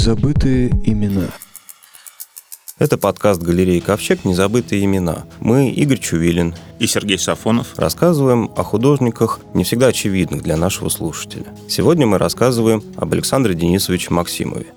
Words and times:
Незабытые 0.00 0.70
имена. 0.86 1.26
Это 2.78 2.96
подкаст 2.96 3.42
галереи 3.42 3.80
«Ковчег. 3.80 4.24
Незабытые 4.24 4.82
имена». 4.86 5.26
Мы, 5.40 5.68
Игорь 5.68 5.98
Чувилин 5.98 6.54
и 6.78 6.86
Сергей 6.86 7.18
Сафонов, 7.18 7.78
рассказываем 7.78 8.50
о 8.56 8.62
художниках, 8.62 9.40
не 9.52 9.62
всегда 9.62 9.88
очевидных 9.88 10.42
для 10.42 10.56
нашего 10.56 10.88
слушателя. 10.88 11.54
Сегодня 11.68 12.06
мы 12.06 12.16
рассказываем 12.16 12.82
об 12.96 13.12
Александре 13.12 13.52
Денисовиче 13.52 14.14
Максимове. 14.14 14.68